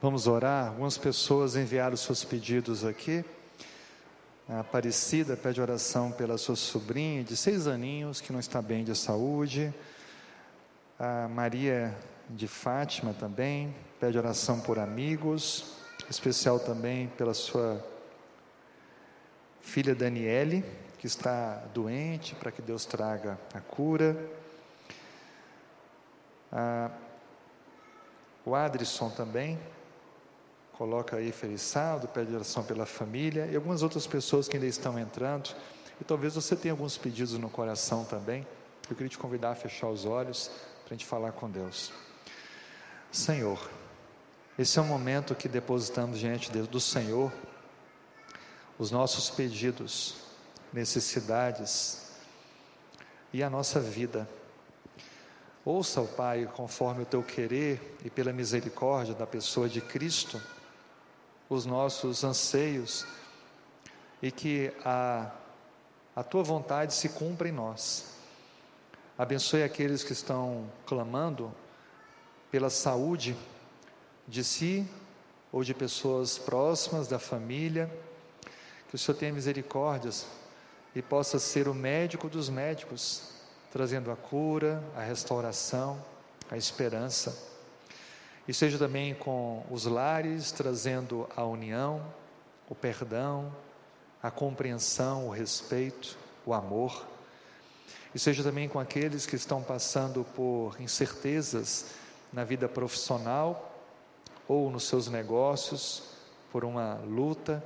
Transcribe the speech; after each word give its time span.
Vamos 0.00 0.28
orar. 0.28 0.68
Algumas 0.68 0.96
pessoas 0.96 1.56
enviaram 1.56 1.96
seus 1.96 2.22
pedidos 2.22 2.84
aqui. 2.84 3.24
A 4.48 4.60
Aparecida 4.60 5.36
pede 5.36 5.60
oração 5.60 6.12
pela 6.12 6.38
sua 6.38 6.54
sobrinha 6.54 7.24
de 7.24 7.36
seis 7.36 7.66
aninhos 7.66 8.20
que 8.20 8.32
não 8.32 8.38
está 8.38 8.62
bem 8.62 8.84
de 8.84 8.94
saúde. 8.94 9.74
A 11.00 11.26
Maria 11.26 11.92
de 12.30 12.46
Fátima 12.46 13.12
também 13.12 13.74
pede 13.98 14.16
oração 14.16 14.60
por 14.60 14.78
amigos, 14.78 15.74
especial 16.08 16.60
também 16.60 17.08
pela 17.08 17.34
sua 17.34 17.84
filha 19.60 19.96
Daniele, 19.96 20.64
que 20.96 21.08
está 21.08 21.56
doente, 21.74 22.36
para 22.36 22.52
que 22.52 22.62
Deus 22.62 22.84
traga 22.84 23.36
a 23.52 23.60
cura. 23.60 24.16
O 28.46 28.54
Adrisson 28.54 29.10
também 29.10 29.58
coloca 30.78 31.16
aí 31.16 31.32
feliçado, 31.32 32.06
pede 32.06 32.32
oração 32.32 32.62
pela 32.62 32.86
família 32.86 33.48
e 33.50 33.56
algumas 33.56 33.82
outras 33.82 34.06
pessoas 34.06 34.46
que 34.46 34.56
ainda 34.56 34.68
estão 34.68 34.96
entrando. 34.96 35.50
E 36.00 36.04
talvez 36.04 36.36
você 36.36 36.54
tenha 36.54 36.72
alguns 36.72 36.96
pedidos 36.96 37.32
no 37.32 37.50
coração 37.50 38.04
também. 38.04 38.46
Eu 38.88 38.94
queria 38.94 39.08
te 39.08 39.18
convidar 39.18 39.50
a 39.50 39.54
fechar 39.56 39.88
os 39.88 40.04
olhos 40.04 40.52
para 40.84 40.94
a 40.94 40.96
gente 40.96 41.04
falar 41.04 41.32
com 41.32 41.50
Deus. 41.50 41.90
Senhor, 43.10 43.68
esse 44.56 44.78
é 44.78 44.82
o 44.82 44.84
momento 44.84 45.34
que 45.34 45.48
depositamos 45.48 46.20
diante 46.20 46.52
do 46.52 46.80
Senhor 46.80 47.32
os 48.78 48.92
nossos 48.92 49.28
pedidos, 49.28 50.14
necessidades 50.72 52.12
e 53.32 53.42
a 53.42 53.50
nossa 53.50 53.80
vida. 53.80 54.28
Ouça, 55.64 56.00
o 56.00 56.06
Pai, 56.06 56.48
conforme 56.54 57.02
o 57.02 57.06
teu 57.06 57.20
querer 57.20 57.96
e 58.04 58.08
pela 58.08 58.32
misericórdia 58.32 59.12
da 59.12 59.26
pessoa 59.26 59.68
de 59.68 59.80
Cristo, 59.80 60.40
os 61.48 61.64
nossos 61.64 62.24
anseios 62.24 63.06
e 64.20 64.30
que 64.30 64.72
a, 64.84 65.30
a 66.14 66.22
tua 66.22 66.42
vontade 66.42 66.94
se 66.94 67.08
cumpra 67.10 67.48
em 67.48 67.52
nós. 67.52 68.16
Abençoe 69.16 69.62
aqueles 69.62 70.04
que 70.04 70.12
estão 70.12 70.70
clamando 70.86 71.52
pela 72.50 72.70
saúde 72.70 73.36
de 74.26 74.44
si 74.44 74.88
ou 75.50 75.64
de 75.64 75.74
pessoas 75.74 76.38
próximas 76.38 77.08
da 77.08 77.18
família. 77.18 77.90
Que 78.88 78.94
o 78.94 78.98
Senhor 78.98 79.18
tenha 79.18 79.32
misericórdias 79.32 80.26
e 80.94 81.02
possa 81.02 81.38
ser 81.38 81.68
o 81.68 81.74
médico 81.74 82.28
dos 82.28 82.48
médicos 82.48 83.32
trazendo 83.70 84.10
a 84.10 84.16
cura, 84.16 84.82
a 84.96 85.00
restauração, 85.00 86.02
a 86.50 86.56
esperança. 86.56 87.57
E 88.48 88.54
seja 88.54 88.78
também 88.78 89.14
com 89.14 89.62
os 89.70 89.84
lares, 89.84 90.50
trazendo 90.50 91.28
a 91.36 91.44
união, 91.44 92.02
o 92.66 92.74
perdão, 92.74 93.54
a 94.22 94.30
compreensão, 94.30 95.28
o 95.28 95.30
respeito, 95.30 96.16
o 96.46 96.54
amor. 96.54 97.06
E 98.14 98.18
seja 98.18 98.42
também 98.42 98.66
com 98.66 98.80
aqueles 98.80 99.26
que 99.26 99.36
estão 99.36 99.62
passando 99.62 100.24
por 100.34 100.80
incertezas 100.80 101.90
na 102.32 102.42
vida 102.42 102.66
profissional 102.66 103.70
ou 104.48 104.70
nos 104.70 104.88
seus 104.88 105.08
negócios, 105.08 106.04
por 106.50 106.64
uma 106.64 106.94
luta. 107.06 107.62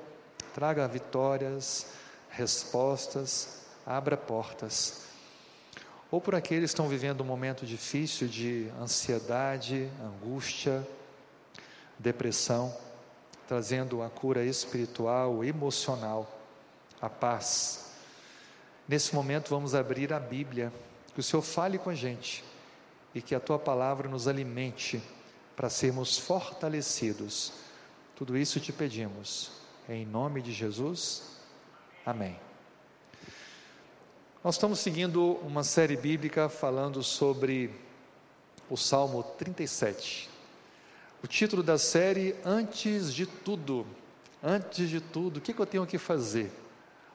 Traga 0.53 0.89
vitórias, 0.89 1.93
respostas, 2.29 3.61
abra 3.87 4.17
portas 4.17 5.12
ou 6.13 6.21
por 6.21 6.35
aqueles 6.35 6.71
que 6.71 6.75
estão 6.75 6.89
vivendo 6.89 7.23
um 7.23 7.27
momento 7.27 7.65
difícil 7.65 8.29
de 8.29 8.71
ansiedade, 8.79 9.89
angústia, 10.05 10.87
depressão, 11.99 12.77
trazendo 13.49 14.03
a 14.03 14.11
cura 14.11 14.45
espiritual, 14.45 15.43
emocional, 15.43 16.31
a 17.01 17.09
paz. 17.09 17.95
Nesse 18.87 19.15
momento 19.15 19.49
vamos 19.49 19.75
abrir 19.75 20.13
a 20.13 20.21
Bíblia, 20.21 20.71
que 21.15 21.21
o 21.21 21.23
Senhor 21.23 21.41
fale 21.41 21.79
com 21.79 21.89
a 21.89 21.95
gente 21.95 22.45
e 23.15 23.23
que 23.23 23.35
a 23.35 23.41
tua 23.41 23.59
palavra 23.59 24.07
nos 24.07 24.29
alimente 24.29 25.03
para 25.57 25.71
sermos 25.71 26.19
fortalecidos. 26.19 27.55
Tudo 28.15 28.37
isso 28.37 28.61
te 28.61 28.71
pedimos, 28.71 29.51
em 29.89 30.05
nome 30.05 30.43
de 30.43 30.53
Jesus. 30.53 31.39
Amém. 32.05 32.52
Nós 34.45 34.57
estamos 34.57 34.81
seguindo 34.81 35.35
uma 35.45 35.63
série 35.63 35.97
bíblica 35.97 36.49
falando 36.49 37.01
sobre 37.01 37.71
o 38.69 38.77
Salmo 38.77 39.23
37. 39.23 40.29
O 41.23 41.29
título 41.29 41.63
da 41.63 41.79
série, 41.79 42.35
Antes 42.45 43.15
de 43.15 43.25
Tudo. 43.25 43.87
Antes 44.43 44.91
de 44.91 45.01
tudo, 45.01 45.37
o 45.37 45.41
que, 45.41 45.53
que 45.53 45.61
eu 45.61 45.67
tenho 45.67 45.87
que 45.87 45.97
fazer? 45.97 46.51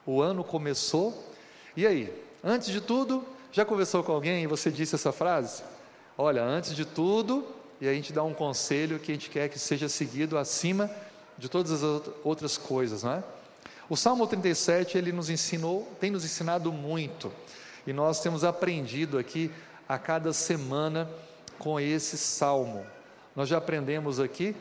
O 0.06 0.22
ano 0.22 0.42
começou, 0.42 1.30
e 1.76 1.86
aí? 1.86 2.10
Antes 2.42 2.70
de 2.70 2.80
tudo, 2.80 3.22
já 3.52 3.62
conversou 3.62 4.02
com 4.02 4.12
alguém 4.12 4.44
e 4.44 4.46
você 4.46 4.70
disse 4.70 4.94
essa 4.94 5.12
frase? 5.12 5.62
Olha, 6.16 6.42
antes 6.42 6.74
de 6.74 6.86
tudo, 6.86 7.46
e 7.78 7.86
a 7.86 7.92
gente 7.92 8.10
dá 8.10 8.22
um 8.22 8.32
conselho 8.32 8.98
que 8.98 9.12
a 9.12 9.14
gente 9.14 9.28
quer 9.28 9.50
que 9.50 9.58
seja 9.58 9.86
seguido 9.86 10.38
acima 10.38 10.90
de 11.36 11.50
todas 11.50 11.72
as 11.72 11.82
outras 12.24 12.56
coisas, 12.56 13.02
não 13.02 13.12
é? 13.12 13.24
O 13.90 13.96
Salmo 13.96 14.26
37, 14.26 14.98
ele 14.98 15.12
nos 15.12 15.30
ensinou, 15.30 15.90
tem 15.98 16.10
nos 16.10 16.22
ensinado 16.22 16.70
muito, 16.70 17.32
e 17.86 17.92
nós 17.92 18.20
temos 18.20 18.44
aprendido 18.44 19.16
aqui 19.16 19.50
a 19.88 19.98
cada 19.98 20.30
semana 20.34 21.08
com 21.58 21.80
esse 21.80 22.18
salmo. 22.18 22.84
Nós 23.34 23.48
já 23.48 23.56
aprendemos 23.56 24.20
aqui, 24.20 24.54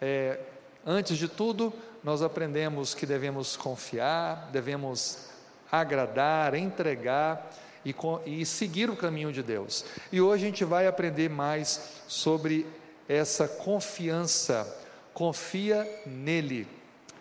é, 0.00 0.40
antes 0.86 1.18
de 1.18 1.28
tudo, 1.28 1.74
nós 2.02 2.22
aprendemos 2.22 2.94
que 2.94 3.04
devemos 3.04 3.54
confiar, 3.54 4.48
devemos 4.50 5.28
agradar, 5.70 6.54
entregar 6.54 7.54
e, 7.84 7.94
e 8.24 8.46
seguir 8.46 8.88
o 8.88 8.96
caminho 8.96 9.30
de 9.30 9.42
Deus. 9.42 9.84
E 10.10 10.22
hoje 10.22 10.46
a 10.46 10.48
gente 10.48 10.64
vai 10.64 10.86
aprender 10.86 11.28
mais 11.28 12.02
sobre 12.08 12.66
essa 13.06 13.46
confiança, 13.46 14.66
confia 15.12 15.86
nele. 16.06 16.66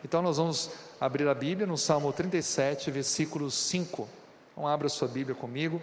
Então 0.06 0.22
nós 0.22 0.38
vamos 0.38 0.72
abrir 1.00 1.28
a 1.28 1.34
Bíblia 1.34 1.66
no 1.66 1.78
Salmo 1.78 2.12
37, 2.12 2.92
versículo 2.92 3.50
5. 3.50 4.10
Então, 4.52 4.68
abra 4.68 4.90
sua 4.90 5.08
Bíblia 5.08 5.36
comigo, 5.36 5.82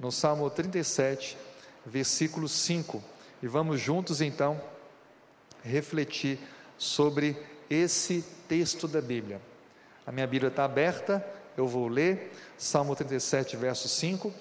no 0.00 0.10
Salmo 0.10 0.48
37, 0.48 1.36
versículo 1.84 2.48
5. 2.48 3.02
E 3.42 3.46
vamos 3.46 3.80
juntos 3.80 4.20
então 4.20 4.60
refletir 5.62 6.38
sobre 6.78 7.36
esse 7.68 8.24
texto 8.48 8.88
da 8.88 9.00
Bíblia. 9.00 9.40
A 10.06 10.12
minha 10.12 10.26
Bíblia 10.26 10.48
está 10.48 10.64
aberta, 10.64 11.24
eu 11.56 11.66
vou 11.68 11.86
ler, 11.86 12.32
Salmo 12.56 12.96
37, 12.96 13.56
verso 13.56 13.88
5. 13.88 14.32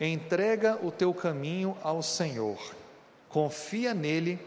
Entrega 0.00 0.78
o 0.82 0.90
teu 0.90 1.14
caminho 1.14 1.76
ao 1.82 2.02
Senhor, 2.02 2.58
confia 3.28 3.94
nele 3.94 4.38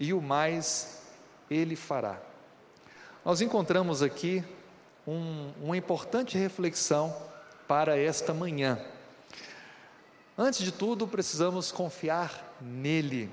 e 0.00 0.12
o 0.12 0.20
mais 0.20 1.02
ele 1.50 1.76
fará. 1.76 2.27
Nós 3.28 3.42
encontramos 3.42 4.02
aqui 4.02 4.42
um, 5.06 5.52
uma 5.60 5.76
importante 5.76 6.38
reflexão 6.38 7.14
para 7.66 7.94
esta 7.94 8.32
manhã. 8.32 8.80
Antes 10.38 10.60
de 10.60 10.72
tudo, 10.72 11.06
precisamos 11.06 11.70
confiar 11.70 12.56
nele. 12.58 13.30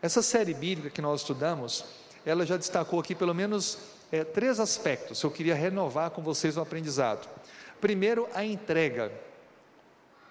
Essa 0.00 0.22
série 0.22 0.54
bíblica 0.54 0.90
que 0.90 1.02
nós 1.02 1.22
estudamos, 1.22 1.84
ela 2.24 2.46
já 2.46 2.56
destacou 2.56 3.00
aqui 3.00 3.16
pelo 3.16 3.34
menos 3.34 3.78
é, 4.12 4.22
três 4.22 4.60
aspectos. 4.60 5.20
Eu 5.24 5.30
queria 5.32 5.56
renovar 5.56 6.10
com 6.10 6.22
vocês 6.22 6.56
o 6.56 6.60
aprendizado. 6.60 7.28
Primeiro, 7.80 8.28
a 8.32 8.44
entrega. 8.44 9.10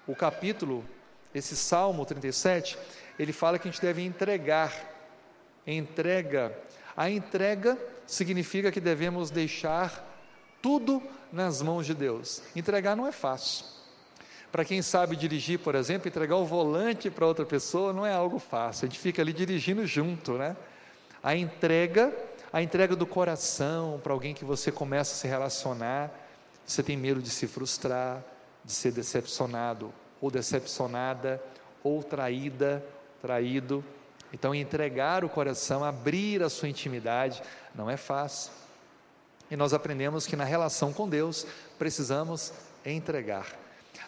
O 0.07 0.16
capítulo, 0.16 0.85
esse 1.35 1.57
Salmo 1.57 2.06
37, 2.06 2.78
ele 3.19 3.34
fala 3.34 3.59
que 3.59 3.68
a 3.68 3.72
gente 3.72 3.81
deve 3.81 4.06
entregar. 4.06 4.74
Entrega. 5.68 6.57
A 6.95 7.10
entrega 7.10 7.77
significa 8.05 8.71
que 8.71 8.79
devemos 8.79 9.29
deixar 9.29 10.09
tudo 10.61 11.01
nas 11.31 11.61
mãos 11.61 11.85
de 11.85 11.94
Deus. 11.94 12.41
Entregar 12.55 12.95
não 12.95 13.07
é 13.07 13.11
fácil. 13.11 13.65
Para 14.51 14.63
quem 14.63 14.81
sabe 14.83 15.15
dirigir, 15.15 15.59
por 15.59 15.73
exemplo, 15.73 16.07
entregar 16.07 16.35
o 16.35 16.45
volante 16.45 17.09
para 17.09 17.25
outra 17.25 17.44
pessoa 17.44 17.91
não 17.91 18.05
é 18.05 18.13
algo 18.13 18.38
fácil. 18.38 18.85
A 18.85 18.88
gente 18.88 19.00
fica 19.00 19.21
ali 19.21 19.33
dirigindo 19.33 19.85
junto, 19.88 20.33
né? 20.33 20.55
A 21.23 21.35
entrega, 21.35 22.13
a 22.51 22.61
entrega 22.61 22.95
do 22.95 23.07
coração 23.07 24.00
para 24.03 24.13
alguém 24.13 24.33
que 24.33 24.45
você 24.45 24.71
começa 24.71 25.13
a 25.13 25.15
se 25.15 25.27
relacionar, 25.27 26.11
você 26.65 26.83
tem 26.83 26.95
medo 26.95 27.19
de 27.21 27.29
se 27.29 27.47
frustrar, 27.47 28.23
de 28.63 28.71
ser 28.71 28.91
decepcionado 28.91 29.91
ou 30.21 30.29
decepcionada, 30.29 31.41
ou 31.83 32.01
traída, 32.01 32.85
traído. 33.21 33.83
Então, 34.33 34.56
entregar 34.56 35.24
o 35.24 35.30
coração, 35.30 35.83
abrir 35.83 36.41
a 36.41 36.50
sua 36.50 36.68
intimidade, 36.68 37.41
não 37.75 37.88
é 37.88 37.95
fácil. 37.95 38.51
E 39.51 39.56
nós 39.56 39.74
aprendemos 39.74 40.25
que 40.25 40.35
na 40.35 40.44
relação 40.44 40.91
com 40.91 41.07
Deus 41.07 41.45
precisamos 41.77 42.51
entregar. 42.83 43.45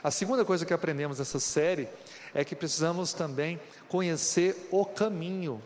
A 0.03 0.09
segunda 0.09 0.43
coisa 0.43 0.65
que 0.65 0.73
aprendemos 0.73 1.19
nessa 1.19 1.39
série 1.39 1.87
é 2.33 2.43
que 2.43 2.55
precisamos 2.55 3.13
também 3.13 3.59
conhecer 3.87 4.67
o 4.71 4.83
caminho. 4.83 5.61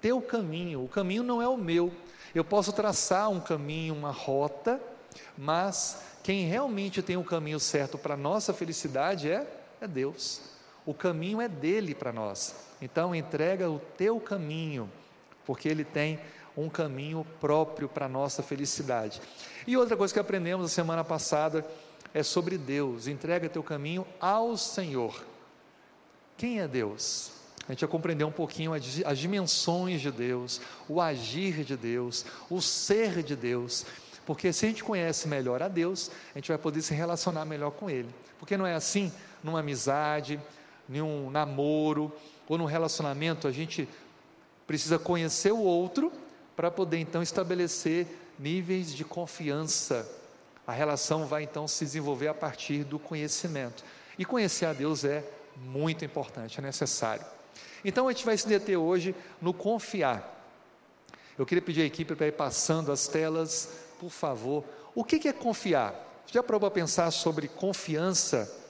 teu 0.00 0.20
caminho. 0.20 0.84
O 0.84 0.88
caminho 0.88 1.22
não 1.22 1.40
é 1.40 1.48
o 1.48 1.56
meu. 1.56 1.92
Eu 2.34 2.44
posso 2.44 2.72
traçar 2.72 3.30
um 3.30 3.40
caminho, 3.40 3.94
uma 3.94 4.10
rota, 4.10 4.80
mas 5.38 6.02
quem 6.22 6.46
realmente 6.46 7.00
tem 7.00 7.16
o 7.16 7.24
caminho 7.24 7.60
certo 7.60 7.96
para 7.96 8.14
a 8.14 8.16
nossa 8.16 8.52
felicidade 8.52 9.30
é, 9.30 9.46
é 9.80 9.88
Deus. 9.88 10.51
O 10.84 10.92
caminho 10.92 11.40
é 11.40 11.48
dele 11.48 11.94
para 11.94 12.12
nós. 12.12 12.54
Então 12.80 13.14
entrega 13.14 13.70
o 13.70 13.78
teu 13.96 14.18
caminho, 14.18 14.90
porque 15.46 15.68
ele 15.68 15.84
tem 15.84 16.18
um 16.56 16.68
caminho 16.68 17.26
próprio 17.40 17.88
para 17.88 18.06
a 18.06 18.08
nossa 18.08 18.42
felicidade. 18.42 19.20
E 19.66 19.76
outra 19.76 19.96
coisa 19.96 20.12
que 20.12 20.20
aprendemos 20.20 20.64
na 20.64 20.68
semana 20.68 21.04
passada 21.04 21.64
é 22.12 22.22
sobre 22.22 22.58
Deus. 22.58 23.06
Entrega 23.06 23.48
teu 23.48 23.62
caminho 23.62 24.06
ao 24.20 24.56
Senhor. 24.56 25.24
Quem 26.36 26.60
é 26.60 26.68
Deus? 26.68 27.30
A 27.68 27.72
gente 27.72 27.82
já 27.82 27.86
compreendeu 27.88 28.26
um 28.26 28.32
pouquinho 28.32 28.72
as 28.74 29.18
dimensões 29.18 30.00
de 30.00 30.10
Deus, 30.10 30.60
o 30.88 31.00
agir 31.00 31.62
de 31.64 31.76
Deus, 31.76 32.26
o 32.50 32.60
ser 32.60 33.22
de 33.22 33.36
Deus. 33.36 33.86
Porque 34.26 34.52
se 34.52 34.66
a 34.66 34.68
gente 34.68 34.82
conhece 34.82 35.28
melhor 35.28 35.62
a 35.62 35.68
Deus, 35.68 36.10
a 36.34 36.38
gente 36.38 36.48
vai 36.48 36.58
poder 36.58 36.82
se 36.82 36.92
relacionar 36.92 37.44
melhor 37.44 37.70
com 37.70 37.88
Ele. 37.88 38.08
Porque 38.38 38.56
não 38.56 38.66
é 38.66 38.74
assim 38.74 39.12
numa 39.42 39.60
amizade, 39.60 40.40
num 40.88 41.30
namoro 41.30 42.12
ou 42.48 42.58
num 42.58 42.64
relacionamento, 42.64 43.48
a 43.48 43.52
gente 43.52 43.88
precisa 44.66 44.98
conhecer 44.98 45.52
o 45.52 45.60
outro 45.60 46.12
para 46.56 46.70
poder 46.70 46.98
então 46.98 47.22
estabelecer 47.22 48.06
níveis 48.38 48.94
de 48.94 49.04
confiança. 49.04 50.08
A 50.66 50.72
relação 50.72 51.26
vai 51.26 51.42
então 51.42 51.66
se 51.66 51.84
desenvolver 51.84 52.28
a 52.28 52.34
partir 52.34 52.84
do 52.84 52.98
conhecimento. 52.98 53.84
E 54.18 54.24
conhecer 54.24 54.66
a 54.66 54.72
Deus 54.72 55.04
é 55.04 55.24
muito 55.56 56.04
importante, 56.04 56.58
é 56.58 56.62
necessário. 56.62 57.24
Então 57.84 58.08
a 58.08 58.12
gente 58.12 58.24
vai 58.24 58.36
se 58.36 58.46
deter 58.46 58.76
hoje 58.76 59.14
no 59.40 59.52
confiar. 59.52 60.28
Eu 61.38 61.46
queria 61.46 61.62
pedir 61.62 61.82
à 61.82 61.84
equipe 61.84 62.14
para 62.14 62.26
ir 62.26 62.32
passando 62.32 62.92
as 62.92 63.08
telas, 63.08 63.68
por 63.98 64.10
favor. 64.10 64.64
O 64.94 65.02
que 65.02 65.26
é 65.26 65.32
confiar? 65.32 65.94
Já 66.26 66.42
para 66.42 66.70
pensar 66.70 67.10
sobre 67.10 67.48
confiança? 67.48 68.61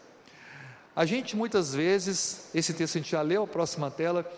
A 0.94 1.06
gente 1.06 1.34
muitas 1.34 1.74
vezes, 1.74 2.50
esse 2.54 2.74
texto 2.74 2.96
a 2.96 3.00
gente 3.00 3.10
já 3.10 3.22
leu, 3.22 3.44
a 3.44 3.46
próxima 3.46 3.90
tela, 3.90 4.30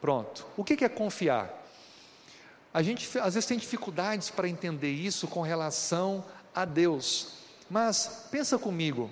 pronto. 0.00 0.46
O 0.56 0.62
que 0.62 0.84
é 0.84 0.88
confiar? 0.88 1.64
A 2.72 2.82
gente 2.82 3.18
às 3.18 3.34
vezes 3.34 3.46
tem 3.46 3.58
dificuldades 3.58 4.30
para 4.30 4.48
entender 4.48 4.92
isso 4.92 5.26
com 5.26 5.40
relação 5.40 6.24
a 6.54 6.64
Deus, 6.64 7.38
mas 7.68 8.26
pensa 8.30 8.58
comigo, 8.58 9.10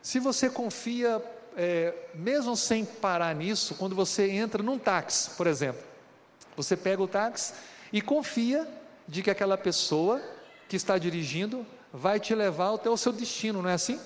se 0.00 0.20
você 0.20 0.48
confia, 0.48 1.22
é, 1.56 1.94
mesmo 2.14 2.56
sem 2.56 2.84
parar 2.84 3.34
nisso, 3.34 3.74
quando 3.74 3.96
você 3.96 4.30
entra 4.30 4.62
num 4.62 4.78
táxi, 4.78 5.30
por 5.30 5.46
exemplo, 5.46 5.82
você 6.56 6.76
pega 6.76 7.02
o 7.02 7.08
táxi 7.08 7.54
e 7.92 8.00
confia 8.00 8.68
de 9.08 9.22
que 9.22 9.30
aquela 9.30 9.58
pessoa 9.58 10.22
que 10.68 10.76
está 10.76 10.96
dirigindo 10.96 11.66
vai 11.92 12.20
te 12.20 12.34
levar 12.34 12.74
até 12.74 12.88
o 12.88 12.96
seu 12.96 13.12
destino, 13.12 13.62
não 13.62 13.70
é 13.70 13.74
assim? 13.74 13.98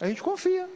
A 0.00 0.06
gente 0.06 0.22
confia 0.22 0.68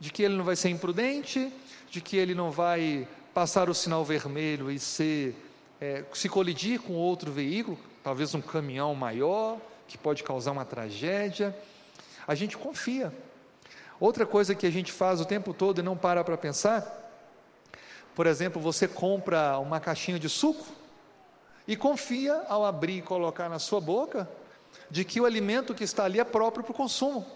de 0.00 0.10
que 0.10 0.22
ele 0.22 0.36
não 0.36 0.44
vai 0.44 0.56
ser 0.56 0.68
imprudente, 0.68 1.52
de 1.90 2.00
que 2.00 2.16
ele 2.16 2.34
não 2.34 2.50
vai 2.50 3.06
passar 3.34 3.68
o 3.68 3.74
sinal 3.74 4.04
vermelho 4.04 4.70
e 4.70 4.78
ser, 4.78 5.34
é, 5.80 6.04
se 6.12 6.28
colidir 6.28 6.80
com 6.80 6.94
outro 6.94 7.30
veículo, 7.32 7.78
talvez 8.02 8.34
um 8.34 8.40
caminhão 8.40 8.94
maior, 8.94 9.58
que 9.86 9.96
pode 9.96 10.22
causar 10.22 10.52
uma 10.52 10.64
tragédia. 10.64 11.56
A 12.26 12.34
gente 12.34 12.56
confia. 12.56 13.12
Outra 14.00 14.26
coisa 14.26 14.54
que 14.54 14.66
a 14.66 14.70
gente 14.70 14.92
faz 14.92 15.20
o 15.20 15.24
tempo 15.24 15.52
todo 15.52 15.80
e 15.80 15.82
não 15.82 15.96
para 15.96 16.22
para 16.22 16.36
pensar, 16.36 17.10
por 18.14 18.26
exemplo, 18.26 18.60
você 18.60 18.86
compra 18.86 19.58
uma 19.58 19.80
caixinha 19.80 20.18
de 20.18 20.28
suco 20.28 20.66
e 21.66 21.76
confia 21.76 22.44
ao 22.48 22.64
abrir 22.64 22.98
e 22.98 23.02
colocar 23.02 23.48
na 23.48 23.58
sua 23.58 23.80
boca 23.80 24.28
de 24.90 25.04
que 25.04 25.20
o 25.20 25.26
alimento 25.26 25.74
que 25.74 25.84
está 25.84 26.04
ali 26.04 26.20
é 26.20 26.24
próprio 26.24 26.64
para 26.64 26.72
o 26.72 26.74
consumo, 26.74 27.26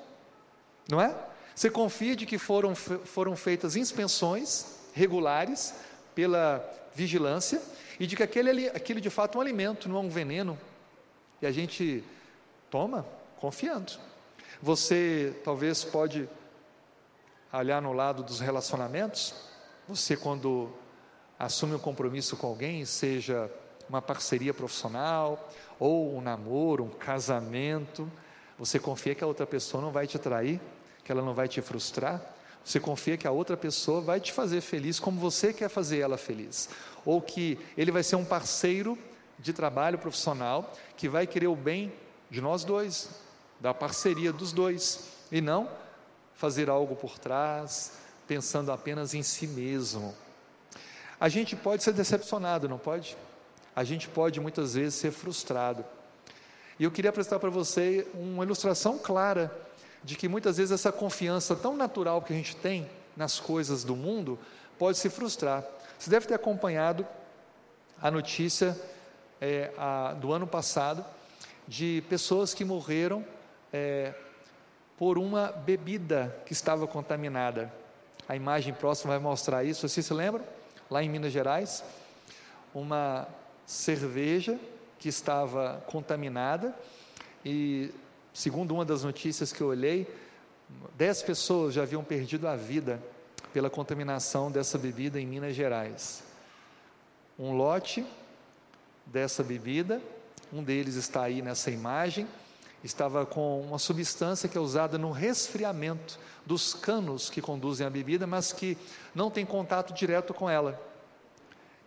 não 0.89 1.01
é? 1.01 1.15
Você 1.55 1.71
confia 1.71 2.17
de 2.17 2.27
que 2.27 2.39
foram, 2.39 2.75
foram 2.75 3.37
feitas 3.37 3.77
inspeções 3.77 4.79
regulares 4.95 5.75
pela 6.15 6.65
vigilância 6.95 7.61
e 7.99 8.07
de 8.07 8.17
que 8.17 8.23
aquele, 8.23 8.69
aquele 8.69 9.01
de 9.01 9.11
fato 9.11 9.37
é 9.37 9.39
um 9.39 9.41
alimento, 9.41 9.89
não 9.89 9.97
é 9.97 10.01
um 10.01 10.09
veneno. 10.09 10.59
E 11.41 11.47
a 11.47 11.53
gente 11.53 12.03
toma 12.71 13.07
confiando. 13.37 13.93
Você 14.63 15.35
talvez 15.45 15.85
pode 15.85 16.29
olhar 17.53 17.83
no 17.83 17.93
lado 17.93 18.23
dos 18.23 18.41
relacionamentos. 18.41 19.35
Você 19.89 20.17
quando 20.17 20.71
assume 21.39 21.75
um 21.75 21.79
compromisso 21.79 22.37
com 22.37 22.47
alguém, 22.47 22.85
seja 22.85 23.51
uma 23.89 24.01
parceria 24.01 24.55
profissional 24.55 25.51
ou 25.79 26.17
um 26.17 26.21
namoro, 26.21 26.85
um 26.85 26.89
casamento, 26.89 28.11
você 28.59 28.79
confia 28.79 29.15
que 29.15 29.25
a 29.25 29.27
outra 29.27 29.47
pessoa 29.47 29.83
não 29.83 29.91
vai 29.91 30.07
te 30.07 30.19
trair, 30.19 30.61
que 31.05 31.11
ela 31.11 31.23
não 31.23 31.35
vai 31.35 31.49
te 31.49 31.61
frustrar, 31.61 32.21
você 32.65 32.79
confia 32.79 33.17
que 33.17 33.27
a 33.27 33.31
outra 33.31 33.57
pessoa 33.57 34.01
vai 34.01 34.21
te 34.21 34.33
fazer 34.33 34.61
feliz 34.61 35.01
como 35.01 35.19
você 35.19 35.53
quer 35.53 35.69
fazer 35.69 35.99
ela 35.99 36.17
feliz, 36.17 36.69
ou 37.05 37.21
que 37.21 37.59
ele 37.77 37.91
vai 37.91 38.03
ser 38.03 38.17
um 38.17 38.25
parceiro 38.25 38.97
de 39.39 39.53
trabalho 39.53 39.99
profissional 39.99 40.73
que 40.97 41.09
vai 41.09 41.27
querer 41.27 41.49
o 41.49 41.57
bem 41.57 41.93
de 42.31 42.41
nós 42.41 42.65
dois, 42.65 43.11
da 43.61 43.75
parceria 43.75 44.33
dos 44.33 44.53
dois, 44.53 45.09
e 45.31 45.41
não 45.41 45.69
fazer 46.35 46.71
algo 46.71 46.95
por 46.95 47.19
trás, 47.19 47.93
pensando 48.27 48.71
apenas 48.71 49.15
em 49.15 49.23
si 49.23 49.47
mesmo. 49.47 50.15
A 51.19 51.29
gente 51.29 51.55
pode 51.55 51.83
ser 51.83 51.93
decepcionado, 51.93 52.69
não 52.69 52.79
pode? 52.79 53.17
A 53.75 53.85
gente 53.85 54.09
pode 54.09 54.41
muitas 54.41 54.75
vezes 54.75 54.95
ser 54.95 55.11
frustrado. 55.11 55.85
E 56.79 56.85
eu 56.85 56.91
queria 56.91 57.11
apresentar 57.11 57.39
para 57.39 57.51
você 57.51 58.07
uma 58.15 58.45
ilustração 58.45 58.99
clara 58.99 59.55
de 60.05 60.17
que 60.17 60.29
muitas 60.29 60.57
vezes 60.57 60.73
essa 60.73 60.91
confiança 60.91 61.55
tão 61.55 61.77
natural 61.77 62.23
que 62.23 62.33
a 62.33 62.37
gente 62.37 62.57
tem 62.57 62.89
nas 63.17 63.39
coisas 63.39 63.85
do 63.85 63.95
mundo 63.95 64.39
pode 64.79 64.99
se 64.99 65.09
frustrar. 65.09 65.65
Você 65.99 66.11
deve 66.11 66.27
ter 66.27 66.35
acompanhado 66.35 67.07
a 68.01 68.11
notícia 68.11 68.77
é, 69.41 69.71
a, 69.79 70.15
do 70.15 70.33
ano 70.33 70.47
passado 70.47 71.05
de 71.69 72.03
pessoas 72.09 72.53
que 72.53 72.65
morreram 72.65 73.25
é, 73.73 74.13
por 74.99 75.19
uma 75.19 75.53
bebida 75.53 76.37
que 76.45 76.53
estava 76.53 76.87
contaminada. 76.87 77.73
A 78.29 78.37
imagem 78.37 78.75
próxima 78.75 79.15
vai 79.15 79.23
mostrar 79.23 79.65
isso. 79.65 79.89
Vocês 79.89 80.07
se 80.07 80.15
lembram? 80.15 80.45
Lá 80.91 81.03
em 81.03 81.09
Minas 81.09 81.33
Gerais, 81.33 81.85
uma 82.75 83.27
cerveja 83.67 84.59
que 84.99 85.09
estava 85.09 85.83
contaminada 85.87 86.75
e 87.45 87.93
Segundo 88.35 88.73
uma 88.73 88.85
das 88.85 89.05
notícias 89.05 89.53
que 89.53 89.61
eu 89.61 89.69
olhei, 89.69 90.09
dez 90.97 91.23
pessoas 91.23 91.75
já 91.75 91.83
haviam 91.83 92.03
perdido 92.03 92.49
a 92.49 92.57
vida 92.57 93.03
pela 93.53 93.69
contaminação 93.69 94.51
dessa 94.51 94.79
bebida 94.79 95.21
em 95.21 95.27
Minas 95.27 95.55
Gerais. 95.55 96.23
Um 97.39 97.53
lote 97.53 98.07
dessa 99.05 99.43
bebida, 99.43 100.01
um 100.51 100.63
deles 100.63 100.95
está 100.95 101.25
aí 101.25 101.43
nessa 101.43 101.71
imagem, 101.71 102.27
estava 102.83 103.27
com 103.27 103.61
uma 103.61 103.79
substância 103.79 104.49
que 104.49 104.57
é 104.57 104.61
usada 104.61 104.97
no 104.97 105.11
resfriamento 105.11 106.19
dos 106.47 106.73
canos 106.73 107.29
que 107.29 107.43
conduzem 107.43 107.87
a 107.87 107.91
bebida, 107.91 108.27
mas 108.27 108.51
que 108.51 108.79
não 109.15 109.31
tem 109.31 109.45
contato 109.45 109.93
direto 109.93 110.33
com 110.33 110.49
ela. 110.49 110.81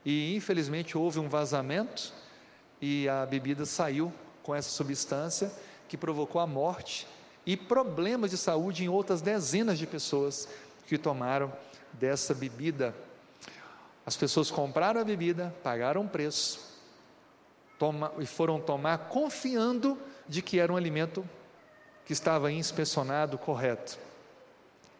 E 0.06 0.36
infelizmente 0.36 0.96
houve 0.96 1.20
um 1.20 1.28
vazamento 1.28 2.14
e 2.80 3.10
a 3.10 3.26
bebida 3.26 3.66
saiu 3.66 4.14
com 4.44 4.54
essa 4.54 4.70
substância 4.70 5.52
que 5.88 5.98
provocou 5.98 6.42
a 6.42 6.48
morte 6.48 7.08
e 7.46 7.56
problemas 7.56 8.32
de 8.32 8.38
saúde 8.38 8.84
em 8.84 8.90
outras 8.90 9.22
dezenas 9.22 9.78
de 9.78 9.86
pessoas 9.86 10.48
que 10.88 10.98
tomaram 10.98 11.52
dessa 11.94 12.34
bebida. 12.34 12.96
As 14.06 14.18
pessoas 14.18 14.52
compraram 14.52 15.02
a 15.02 15.04
bebida, 15.04 15.54
pagaram 15.64 16.02
o 16.02 16.10
preço 16.10 16.76
toma, 17.78 18.12
e 18.20 18.26
foram 18.26 18.60
tomar 18.60 19.10
confiando 19.10 19.98
de 20.28 20.42
que 20.42 20.60
era 20.60 20.72
um 20.72 20.78
alimento 20.78 21.28
que 22.06 22.14
estava 22.14 22.52
inspecionado 22.52 23.38
correto 23.38 23.98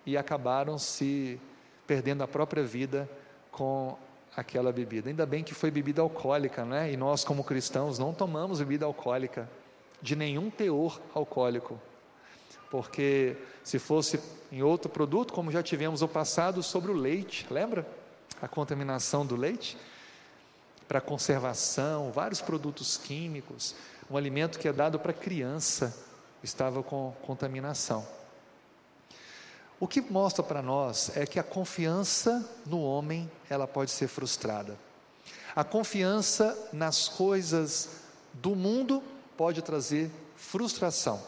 e 0.06 0.18
acabaram 0.18 0.78
se 0.78 1.40
perdendo 1.88 2.24
a 2.24 2.28
própria 2.28 2.64
vida 2.64 3.10
com 3.52 3.98
aquela 4.36 4.72
bebida. 4.72 5.10
Ainda 5.10 5.26
bem 5.26 5.44
que 5.44 5.54
foi 5.54 5.72
bebida 5.72 6.02
alcoólica, 6.02 6.66
né? 6.66 6.92
E 6.92 6.98
nós 6.98 7.24
como 7.24 7.44
cristãos 7.44 7.98
não 7.98 8.14
tomamos 8.14 8.60
bebida 8.60 8.86
alcoólica 8.86 9.50
de 10.02 10.16
nenhum 10.16 10.50
teor 10.50 11.02
alcoólico. 11.14 11.80
Porque 12.70 13.38
se 13.64 13.80
fosse 13.80 14.20
em 14.52 14.62
outro 14.62 14.90
produto, 14.90 15.34
como 15.34 15.52
já 15.52 15.64
tivemos 15.64 16.02
o 16.02 16.08
passado 16.08 16.62
sobre 16.62 16.92
o 16.92 16.96
leite, 16.96 17.46
lembra? 17.50 17.88
A 18.42 18.48
contaminação 18.48 19.26
do 19.26 19.36
leite 19.36 19.78
para 20.88 21.02
conservação, 21.02 22.12
vários 22.12 22.42
produtos 22.42 22.98
químicos, 22.98 23.76
um 24.10 24.18
alimento 24.18 24.60
que 24.60 24.68
é 24.68 24.74
dado 24.74 25.00
para 25.00 25.14
criança 25.14 25.98
estava 26.44 26.84
com 26.84 27.14
contaminação. 27.24 28.06
O 29.80 29.88
que 29.88 30.00
mostra 30.00 30.44
para 30.44 30.62
nós 30.62 31.16
é 31.18 31.26
que 31.26 31.40
a 31.40 31.44
confiança 31.44 32.48
no 32.66 32.82
homem, 32.82 33.30
ela 33.50 33.68
pode 33.68 33.92
ser 33.92 34.08
frustrada. 34.08 34.78
A 35.56 35.64
confiança 35.64 36.70
nas 36.72 37.08
coisas 37.08 38.02
do 38.34 38.56
mundo 38.56 39.02
pode 39.38 39.62
trazer 39.62 40.10
frustração. 40.36 41.22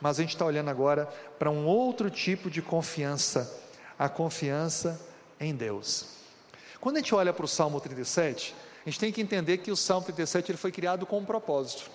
Mas 0.00 0.18
a 0.18 0.22
gente 0.22 0.34
está 0.34 0.44
olhando 0.44 0.70
agora 0.70 1.06
para 1.38 1.50
um 1.50 1.66
outro 1.66 2.10
tipo 2.10 2.50
de 2.50 2.62
confiança, 2.62 3.52
a 3.98 4.08
confiança 4.08 5.00
em 5.38 5.54
Deus. 5.54 6.06
Quando 6.80 6.96
a 6.96 7.00
gente 7.00 7.14
olha 7.14 7.32
para 7.32 7.44
o 7.44 7.48
Salmo 7.48 7.80
37, 7.80 8.54
a 8.86 8.88
gente 8.88 8.98
tem 8.98 9.12
que 9.12 9.20
entender 9.20 9.58
que 9.58 9.70
o 9.70 9.76
Salmo 9.76 10.06
37 10.06 10.52
ele 10.52 10.58
foi 10.58 10.72
criado 10.72 11.04
com 11.04 11.18
um 11.18 11.24
propósito. 11.24 11.90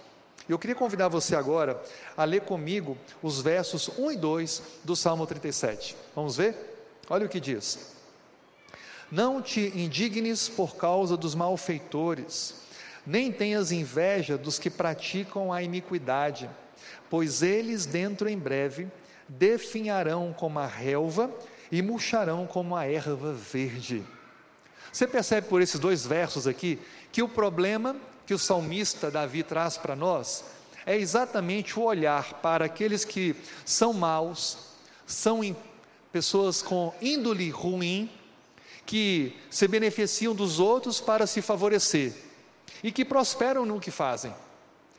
Eu 0.48 0.60
queria 0.60 0.76
convidar 0.76 1.08
você 1.08 1.36
agora 1.36 1.82
a 2.16 2.24
ler 2.24 2.42
comigo 2.42 2.96
os 3.24 3.42
versos 3.42 3.90
1 3.98 4.12
e 4.12 4.18
2 4.18 4.62
do 4.84 4.96
Salmo 4.96 5.26
37. 5.26 5.96
Vamos 6.16 6.38
ver? 6.38 6.56
Olha 7.10 7.26
o 7.26 7.30
que 7.30 7.40
diz. 7.40 7.96
Não 9.12 9.42
te 9.42 9.72
indignes 9.76 10.48
por 10.48 10.76
causa 10.76 11.18
dos 11.18 11.34
malfeitores, 11.34 12.54
nem 13.06 13.32
tenhas 13.32 13.72
inveja 13.72 14.38
dos 14.38 14.58
que 14.58 14.70
praticam 14.70 15.54
a 15.54 15.62
iniquidade, 15.62 16.50
pois 17.10 17.44
eles 17.44 17.86
dentro 17.86 18.28
em 18.28 18.38
breve 18.38 18.88
definharão 19.28 20.34
como 20.34 20.60
a 20.60 20.68
relva 20.68 21.32
e 21.72 21.82
murcharão 21.82 22.48
como 22.48 22.76
a 22.76 22.86
erva 22.86 23.34
verde. 23.34 24.04
Você 24.92 25.06
percebe 25.06 25.48
por 25.48 25.62
esses 25.62 25.80
dois 25.80 26.06
versos 26.06 26.48
aqui 26.48 26.80
que 27.12 27.22
o 27.22 27.30
problema 27.30 27.96
que 28.26 28.34
o 28.34 28.40
salmista 28.40 29.12
Davi 29.12 29.44
traz 29.44 29.78
para 29.78 29.96
nós 29.96 30.46
é 30.86 30.98
exatamente 30.98 31.80
o 31.80 31.84
olhar 31.84 32.36
para 32.42 32.66
aqueles 32.66 33.04
que 33.04 33.36
são 33.64 33.94
maus, 33.94 34.58
são 35.06 35.56
pessoas 36.12 36.62
com 36.62 36.94
índole 37.02 37.50
ruim, 37.50 38.10
que 38.86 39.36
se 39.50 39.68
beneficiam 39.68 40.36
dos 40.36 40.60
outros 40.60 41.02
para 41.02 41.26
se 41.26 41.42
favorecer 41.42 42.25
e 42.86 42.92
que 42.92 43.04
prosperam 43.04 43.66
no 43.66 43.80
que 43.80 43.90
fazem. 43.90 44.32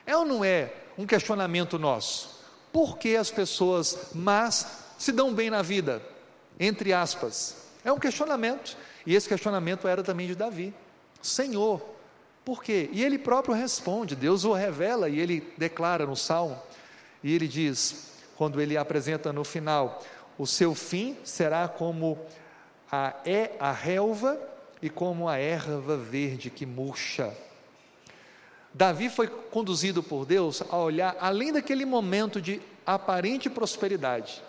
É 0.04 0.16
ou 0.16 0.24
não 0.24 0.44
é 0.44 0.72
um 0.98 1.06
questionamento 1.06 1.78
nosso? 1.78 2.40
Por 2.72 2.98
que 2.98 3.14
as 3.14 3.30
pessoas 3.30 4.08
más 4.12 4.86
se 4.98 5.12
dão 5.12 5.32
bem 5.32 5.50
na 5.50 5.62
vida? 5.62 6.02
Entre 6.58 6.92
aspas. 6.92 7.68
É 7.84 7.92
um 7.92 7.98
questionamento. 8.00 8.76
E 9.06 9.14
esse 9.14 9.28
questionamento 9.28 9.86
era 9.86 10.02
também 10.02 10.26
de 10.26 10.34
Davi. 10.34 10.74
Senhor, 11.22 11.80
por 12.44 12.60
quê? 12.60 12.90
E 12.90 13.04
ele 13.04 13.20
próprio 13.20 13.54
responde, 13.54 14.16
Deus 14.16 14.42
o 14.42 14.52
revela 14.52 15.08
e 15.08 15.20
ele 15.20 15.54
declara 15.56 16.04
no 16.04 16.16
salmo. 16.16 16.60
E 17.22 17.32
ele 17.32 17.46
diz, 17.46 18.14
quando 18.34 18.60
ele 18.60 18.76
apresenta 18.76 19.32
no 19.32 19.44
final: 19.44 20.02
O 20.36 20.44
seu 20.44 20.74
fim 20.74 21.16
será 21.22 21.68
como 21.68 22.18
a, 22.90 23.14
é 23.24 23.52
a 23.60 23.70
relva 23.70 24.36
e 24.82 24.90
como 24.90 25.28
a 25.28 25.38
erva 25.38 25.96
verde 25.96 26.50
que 26.50 26.66
murcha. 26.66 27.45
Davi 28.76 29.08
foi 29.08 29.26
conduzido 29.26 30.02
por 30.02 30.26
Deus 30.26 30.62
a 30.68 30.76
olhar 30.76 31.16
além 31.18 31.50
daquele 31.50 31.86
momento 31.86 32.42
de 32.42 32.60
aparente 32.84 33.48
prosperidade. 33.48 34.42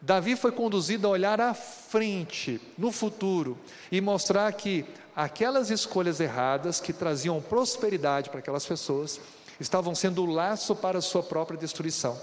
Davi 0.00 0.34
foi 0.34 0.50
conduzido 0.50 1.06
a 1.06 1.10
olhar 1.10 1.38
à 1.38 1.52
frente, 1.52 2.58
no 2.78 2.90
futuro, 2.90 3.58
e 3.92 4.00
mostrar 4.00 4.50
que 4.54 4.86
aquelas 5.14 5.68
escolhas 5.70 6.20
erradas 6.20 6.80
que 6.80 6.90
traziam 6.90 7.38
prosperidade 7.42 8.30
para 8.30 8.38
aquelas 8.38 8.64
pessoas 8.64 9.20
estavam 9.60 9.94
sendo 9.94 10.22
o 10.22 10.32
laço 10.32 10.74
para 10.74 11.00
a 11.00 11.02
sua 11.02 11.22
própria 11.22 11.58
destruição. 11.58 12.18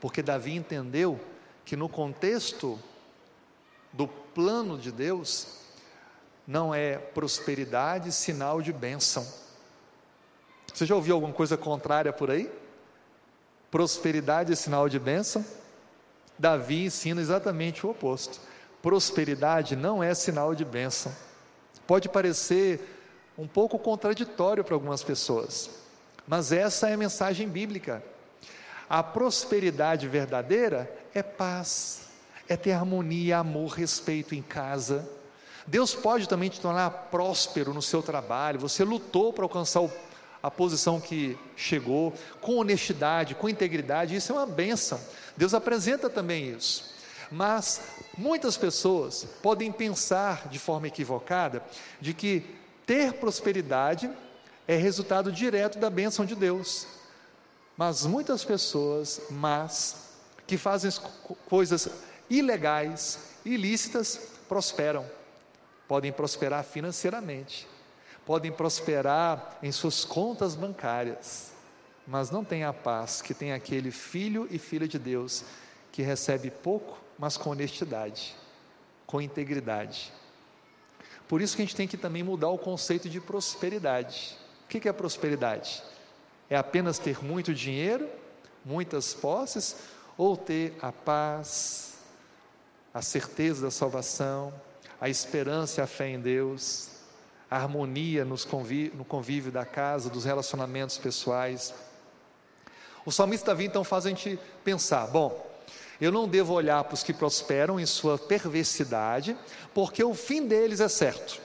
Porque 0.00 0.22
Davi 0.22 0.54
entendeu 0.54 1.20
que 1.66 1.76
no 1.76 1.86
contexto 1.86 2.78
do 3.92 4.08
plano 4.08 4.78
de 4.78 4.90
Deus, 4.90 5.48
não 6.46 6.74
é 6.74 6.96
prosperidade 6.96 8.10
sinal 8.10 8.62
de 8.62 8.72
bênção. 8.72 9.45
Você 10.76 10.84
já 10.84 10.94
ouviu 10.94 11.14
alguma 11.14 11.32
coisa 11.32 11.56
contrária 11.56 12.12
por 12.12 12.30
aí? 12.30 12.52
Prosperidade 13.70 14.52
é 14.52 14.54
sinal 14.54 14.90
de 14.90 14.98
bênção? 14.98 15.42
Davi 16.38 16.84
ensina 16.84 17.18
exatamente 17.18 17.86
o 17.86 17.92
oposto. 17.92 18.38
Prosperidade 18.82 19.74
não 19.74 20.02
é 20.02 20.12
sinal 20.12 20.54
de 20.54 20.66
bênção. 20.66 21.10
Pode 21.86 22.10
parecer 22.10 22.94
um 23.38 23.46
pouco 23.46 23.78
contraditório 23.78 24.62
para 24.62 24.74
algumas 24.74 25.02
pessoas, 25.02 25.70
mas 26.28 26.52
essa 26.52 26.90
é 26.90 26.92
a 26.92 26.98
mensagem 26.98 27.48
bíblica. 27.48 28.04
A 28.86 29.02
prosperidade 29.02 30.06
verdadeira 30.06 30.94
é 31.14 31.22
paz, 31.22 32.02
é 32.46 32.54
ter 32.54 32.72
harmonia, 32.72 33.38
amor, 33.38 33.70
respeito 33.70 34.34
em 34.34 34.42
casa. 34.42 35.08
Deus 35.66 35.94
pode 35.94 36.28
também 36.28 36.50
te 36.50 36.60
tornar 36.60 36.90
próspero 37.10 37.72
no 37.72 37.80
seu 37.80 38.02
trabalho. 38.02 38.60
Você 38.60 38.84
lutou 38.84 39.32
para 39.32 39.44
alcançar 39.44 39.80
o, 39.80 39.90
a 40.42 40.50
posição 40.50 41.00
que 41.00 41.38
chegou, 41.56 42.12
com 42.40 42.56
honestidade, 42.56 43.34
com 43.34 43.48
integridade, 43.48 44.14
isso 44.14 44.32
é 44.32 44.34
uma 44.34 44.46
benção. 44.46 45.00
Deus 45.36 45.54
apresenta 45.54 46.08
também 46.08 46.50
isso. 46.50 46.94
Mas 47.30 47.80
muitas 48.16 48.56
pessoas 48.56 49.26
podem 49.42 49.72
pensar 49.72 50.48
de 50.48 50.58
forma 50.58 50.86
equivocada 50.86 51.62
de 52.00 52.14
que 52.14 52.44
ter 52.86 53.14
prosperidade 53.14 54.10
é 54.68 54.76
resultado 54.76 55.32
direto 55.32 55.78
da 55.78 55.90
bênção 55.90 56.24
de 56.24 56.34
Deus. 56.34 56.86
Mas 57.76 58.06
muitas 58.06 58.44
pessoas, 58.44 59.20
mas 59.30 59.96
que 60.46 60.56
fazem 60.56 60.90
coisas 61.48 61.88
ilegais, 62.30 63.18
ilícitas, 63.44 64.20
prosperam. 64.48 65.04
Podem 65.88 66.12
prosperar 66.12 66.64
financeiramente, 66.64 67.68
podem 68.26 68.50
prosperar 68.50 69.56
em 69.62 69.70
suas 69.70 70.04
contas 70.04 70.56
bancárias, 70.56 71.52
mas 72.04 72.28
não 72.28 72.44
tem 72.44 72.64
a 72.64 72.72
paz 72.72 73.22
que 73.22 73.32
tem 73.32 73.52
aquele 73.52 73.92
filho 73.92 74.48
e 74.50 74.58
filha 74.58 74.88
de 74.88 74.98
Deus 74.98 75.44
que 75.92 76.02
recebe 76.02 76.50
pouco, 76.50 76.98
mas 77.16 77.36
com 77.36 77.50
honestidade, 77.50 78.34
com 79.06 79.22
integridade. 79.22 80.12
Por 81.28 81.40
isso 81.40 81.54
que 81.54 81.62
a 81.62 81.64
gente 81.64 81.76
tem 81.76 81.88
que 81.88 81.96
também 81.96 82.22
mudar 82.22 82.48
o 82.48 82.58
conceito 82.58 83.08
de 83.08 83.20
prosperidade. 83.20 84.36
O 84.64 84.68
que 84.68 84.88
é 84.88 84.92
prosperidade? 84.92 85.82
É 86.50 86.56
apenas 86.56 86.98
ter 86.98 87.24
muito 87.24 87.54
dinheiro, 87.54 88.08
muitas 88.64 89.14
posses, 89.14 89.76
ou 90.18 90.36
ter 90.36 90.76
a 90.82 90.90
paz, 90.90 91.94
a 92.92 93.02
certeza 93.02 93.62
da 93.66 93.70
salvação, 93.70 94.52
a 95.00 95.08
esperança 95.08 95.80
e 95.80 95.84
a 95.84 95.86
fé 95.86 96.08
em 96.08 96.20
Deus, 96.20 96.95
a 97.50 97.56
harmonia 97.56 98.24
nos 98.24 98.44
convívio, 98.44 98.96
no 98.96 99.04
convívio 99.04 99.52
da 99.52 99.64
casa, 99.64 100.10
dos 100.10 100.24
relacionamentos 100.24 100.98
pessoais. 100.98 101.72
O 103.04 103.12
salmista 103.12 103.46
Davi 103.46 103.66
então 103.66 103.84
faz 103.84 104.06
a 104.06 104.08
gente 104.08 104.38
pensar: 104.64 105.06
bom, 105.06 105.46
eu 106.00 106.10
não 106.10 106.28
devo 106.28 106.52
olhar 106.52 106.82
para 106.84 106.94
os 106.94 107.02
que 107.02 107.12
prosperam 107.12 107.78
em 107.78 107.86
sua 107.86 108.18
perversidade, 108.18 109.36
porque 109.72 110.02
o 110.02 110.14
fim 110.14 110.46
deles 110.46 110.80
é 110.80 110.88
certo. 110.88 111.40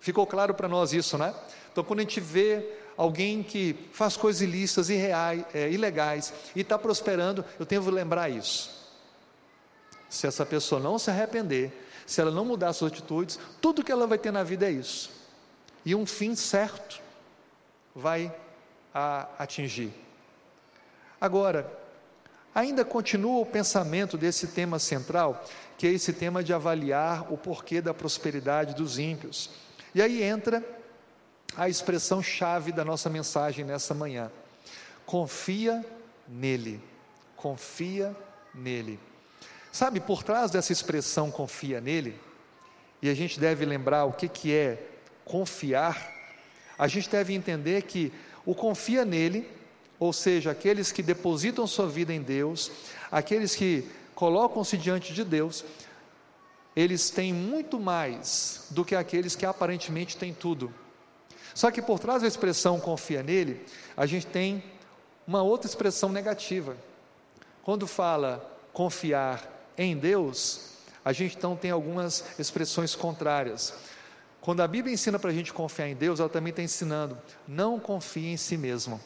Ficou 0.00 0.26
claro 0.26 0.54
para 0.54 0.68
nós 0.68 0.92
isso, 0.92 1.18
né? 1.18 1.34
Então, 1.70 1.84
quando 1.84 2.00
a 2.00 2.02
gente 2.02 2.20
vê 2.20 2.64
alguém 2.96 3.42
que 3.42 3.88
faz 3.92 4.16
coisas 4.16 4.42
ilícitas, 4.42 4.90
irreais, 4.90 5.44
é, 5.54 5.70
ilegais 5.70 6.32
e 6.54 6.60
está 6.60 6.78
prosperando, 6.78 7.44
eu 7.58 7.66
tenho 7.66 7.82
que 7.82 7.90
lembrar 7.90 8.28
isso. 8.28 8.70
Se 10.08 10.26
essa 10.26 10.44
pessoa 10.44 10.80
não 10.80 10.98
se 10.98 11.10
arrepender, 11.10 11.72
se 12.06 12.20
ela 12.20 12.30
não 12.30 12.44
mudar 12.44 12.72
suas 12.72 12.92
atitudes, 12.92 13.38
tudo 13.60 13.82
que 13.82 13.90
ela 13.90 14.06
vai 14.06 14.18
ter 14.18 14.30
na 14.30 14.42
vida 14.42 14.66
é 14.66 14.72
isso. 14.72 15.21
E 15.84 15.94
um 15.94 16.06
fim 16.06 16.34
certo 16.34 17.00
vai 17.94 18.34
atingir. 19.38 19.92
Agora, 21.20 21.70
ainda 22.54 22.84
continua 22.84 23.40
o 23.40 23.46
pensamento 23.46 24.16
desse 24.16 24.48
tema 24.48 24.78
central, 24.78 25.44
que 25.78 25.86
é 25.86 25.90
esse 25.90 26.12
tema 26.12 26.42
de 26.42 26.52
avaliar 26.52 27.32
o 27.32 27.36
porquê 27.36 27.80
da 27.80 27.94
prosperidade 27.94 28.74
dos 28.74 28.98
ímpios. 28.98 29.50
E 29.94 30.02
aí 30.02 30.22
entra 30.22 30.62
a 31.56 31.68
expressão 31.68 32.22
chave 32.22 32.72
da 32.72 32.84
nossa 32.84 33.10
mensagem 33.10 33.64
nessa 33.64 33.94
manhã. 33.94 34.30
Confia 35.04 35.84
nele. 36.28 36.80
Confia 37.36 38.16
nele. 38.54 38.98
Sabe, 39.70 40.00
por 40.00 40.22
trás 40.22 40.50
dessa 40.50 40.72
expressão 40.72 41.30
confia 41.30 41.80
nele, 41.80 42.18
e 43.00 43.08
a 43.08 43.14
gente 43.14 43.40
deve 43.40 43.64
lembrar 43.64 44.04
o 44.04 44.12
que, 44.12 44.28
que 44.28 44.54
é 44.54 44.91
confiar, 45.24 46.10
a 46.78 46.88
gente 46.88 47.08
deve 47.08 47.34
entender 47.34 47.82
que 47.82 48.12
o 48.44 48.54
confia 48.54 49.04
nele, 49.04 49.48
ou 49.98 50.12
seja, 50.12 50.50
aqueles 50.50 50.90
que 50.90 51.02
depositam 51.02 51.66
sua 51.66 51.88
vida 51.88 52.12
em 52.12 52.20
Deus, 52.20 52.70
aqueles 53.10 53.54
que 53.54 53.86
colocam-se 54.14 54.76
diante 54.76 55.12
de 55.12 55.24
Deus, 55.24 55.64
eles 56.74 57.10
têm 57.10 57.32
muito 57.32 57.78
mais 57.78 58.66
do 58.70 58.84
que 58.84 58.94
aqueles 58.94 59.36
que 59.36 59.46
aparentemente 59.46 60.16
têm 60.16 60.32
tudo. 60.32 60.72
Só 61.54 61.70
que 61.70 61.82
por 61.82 61.98
trás 61.98 62.22
da 62.22 62.28
expressão 62.28 62.80
confia 62.80 63.22
nele, 63.22 63.64
a 63.96 64.06
gente 64.06 64.26
tem 64.26 64.64
uma 65.26 65.42
outra 65.42 65.68
expressão 65.68 66.10
negativa. 66.10 66.76
Quando 67.62 67.86
fala 67.86 68.50
confiar 68.72 69.70
em 69.76 69.96
Deus, 69.96 70.72
a 71.04 71.12
gente 71.12 71.36
então 71.36 71.54
tem 71.54 71.70
algumas 71.70 72.24
expressões 72.38 72.94
contrárias. 72.94 73.74
Quando 74.42 74.60
a 74.60 74.66
Bíblia 74.66 74.92
ensina 74.92 75.20
para 75.20 75.30
a 75.30 75.32
gente 75.32 75.52
confiar 75.52 75.88
em 75.88 75.94
Deus, 75.94 76.18
ela 76.18 76.28
também 76.28 76.50
está 76.50 76.60
ensinando: 76.60 77.16
não 77.46 77.78
confie 77.78 78.26
em 78.26 78.36
si 78.36 78.58
mesmo. 78.58 79.00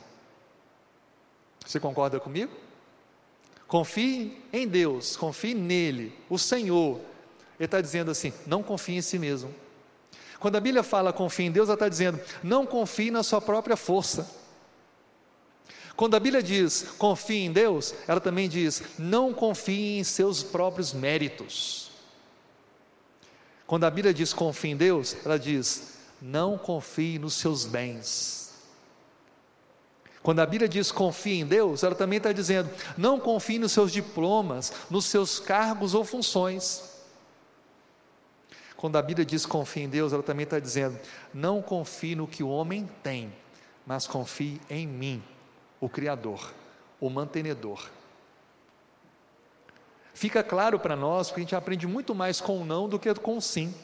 Você 1.64 1.78
concorda 1.78 2.18
comigo? 2.18 2.52
Confie 3.68 4.42
em 4.50 4.66
Deus, 4.66 5.14
confie 5.14 5.54
nele, 5.54 6.16
o 6.30 6.38
Senhor. 6.38 7.00
Ele 7.58 7.66
está 7.66 7.82
dizendo 7.82 8.10
assim: 8.10 8.32
não 8.46 8.62
confie 8.62 8.96
em 8.96 9.02
si 9.02 9.18
mesmo. 9.18 9.54
Quando 10.40 10.56
a 10.56 10.60
Bíblia 10.60 10.82
fala 10.82 11.12
confie 11.12 11.44
em 11.44 11.52
Deus, 11.52 11.68
ela 11.68 11.74
está 11.74 11.88
dizendo: 11.88 12.18
não 12.42 12.64
confie 12.64 13.10
na 13.10 13.22
sua 13.22 13.40
própria 13.40 13.76
força. 13.76 14.26
Quando 15.94 16.14
a 16.14 16.20
Bíblia 16.20 16.42
diz 16.42 16.94
confie 16.96 17.44
em 17.44 17.52
Deus, 17.52 17.94
ela 18.08 18.20
também 18.20 18.48
diz 18.48 18.82
não 18.98 19.34
confie 19.34 19.98
em 19.98 20.04
seus 20.04 20.42
próprios 20.42 20.94
méritos. 20.94 21.85
Quando 23.66 23.85
a 23.85 23.90
Bíblia 23.90 24.14
diz 24.14 24.32
confie 24.32 24.70
em 24.70 24.76
Deus, 24.76 25.16
ela 25.25 25.38
diz 25.38 25.94
não 26.23 26.56
confie 26.56 27.18
nos 27.18 27.35
seus 27.35 27.64
bens. 27.64 28.54
Quando 30.23 30.40
a 30.40 30.46
Bíblia 30.46 30.68
diz 30.68 30.90
confie 30.90 31.40
em 31.40 31.46
Deus, 31.46 31.82
ela 31.82 31.94
também 31.94 32.16
está 32.18 32.32
dizendo 32.32 32.70
não 32.96 33.18
confie 33.18 33.58
nos 33.58 33.73
seus 33.73 33.92
diplomas, 33.92 34.73
nos 34.90 35.06
seus 35.06 35.40
cargos 35.40 35.94
ou 35.94 36.04
funções. 36.04 36.96
Quando 38.76 38.96
a 38.96 39.02
Bíblia 39.02 39.25
diz 39.25 39.46
confie 39.46 39.82
em 39.82 39.88
Deus, 39.88 40.12
ela 40.12 40.23
também 40.23 40.44
está 40.44 40.58
dizendo 40.58 40.99
não 41.35 41.61
confie 41.61 42.14
no 42.14 42.26
que 42.26 42.42
o 42.42 42.49
homem 42.49 42.88
tem, 43.02 43.32
mas 43.85 44.06
confie 44.06 44.61
em 44.70 44.87
mim 44.87 45.23
o 45.80 45.88
Criador, 45.88 46.52
o 47.00 47.11
mantenedor. 47.11 47.88
Fica 50.16 50.42
claro 50.42 50.78
para 50.78 50.96
nós, 50.96 51.28
porque 51.28 51.42
a 51.42 51.44
gente 51.44 51.54
aprende 51.54 51.87
muito 51.87 52.14
mais 52.14 52.40
com 52.40 52.62
o 52.62 52.64
não 52.64 52.88
do 52.88 52.99
que 52.99 53.12
com 53.16 53.37
o 53.37 53.42
sim. 53.42 53.75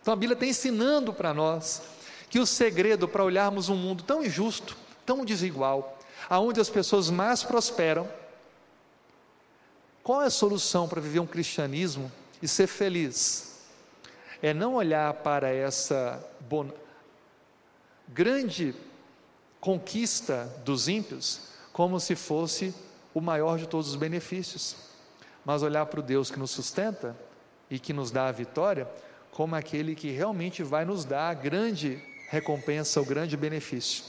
Então 0.00 0.14
a 0.14 0.16
Bíblia 0.16 0.32
está 0.32 0.46
ensinando 0.46 1.12
para 1.12 1.34
nós 1.34 1.82
que 2.30 2.38
o 2.38 2.46
segredo 2.46 3.06
para 3.06 3.22
olharmos 3.22 3.68
um 3.68 3.76
mundo 3.76 4.02
tão 4.02 4.24
injusto, 4.24 4.74
tão 5.04 5.26
desigual, 5.26 5.98
aonde 6.26 6.58
as 6.58 6.70
pessoas 6.70 7.10
mais 7.10 7.42
prosperam, 7.42 8.08
qual 10.02 10.22
é 10.22 10.24
a 10.24 10.30
solução 10.30 10.88
para 10.88 11.02
viver 11.02 11.20
um 11.20 11.26
cristianismo 11.26 12.10
e 12.40 12.48
ser 12.48 12.66
feliz? 12.66 13.60
É 14.40 14.54
não 14.54 14.76
olhar 14.76 15.12
para 15.12 15.50
essa 15.50 16.18
bon... 16.48 16.70
grande 18.08 18.74
conquista 19.60 20.50
dos 20.64 20.88
ímpios 20.88 21.42
como 21.74 22.00
se 22.00 22.16
fosse 22.16 22.74
o 23.12 23.20
maior 23.20 23.58
de 23.58 23.66
todos 23.66 23.90
os 23.90 23.96
benefícios, 23.96 24.85
mas 25.46 25.62
olhar 25.62 25.86
para 25.86 26.00
o 26.00 26.02
Deus 26.02 26.30
que 26.30 26.38
nos 26.38 26.50
sustenta 26.50 27.16
e 27.70 27.78
que 27.78 27.92
nos 27.94 28.10
dá 28.10 28.26
a 28.26 28.32
vitória 28.32 28.86
como 29.30 29.54
aquele 29.54 29.94
que 29.94 30.10
realmente 30.10 30.62
vai 30.62 30.84
nos 30.84 31.04
dar 31.04 31.30
a 31.30 31.34
grande 31.34 32.02
recompensa, 32.28 33.00
o 33.00 33.04
grande 33.04 33.36
benefício. 33.36 34.04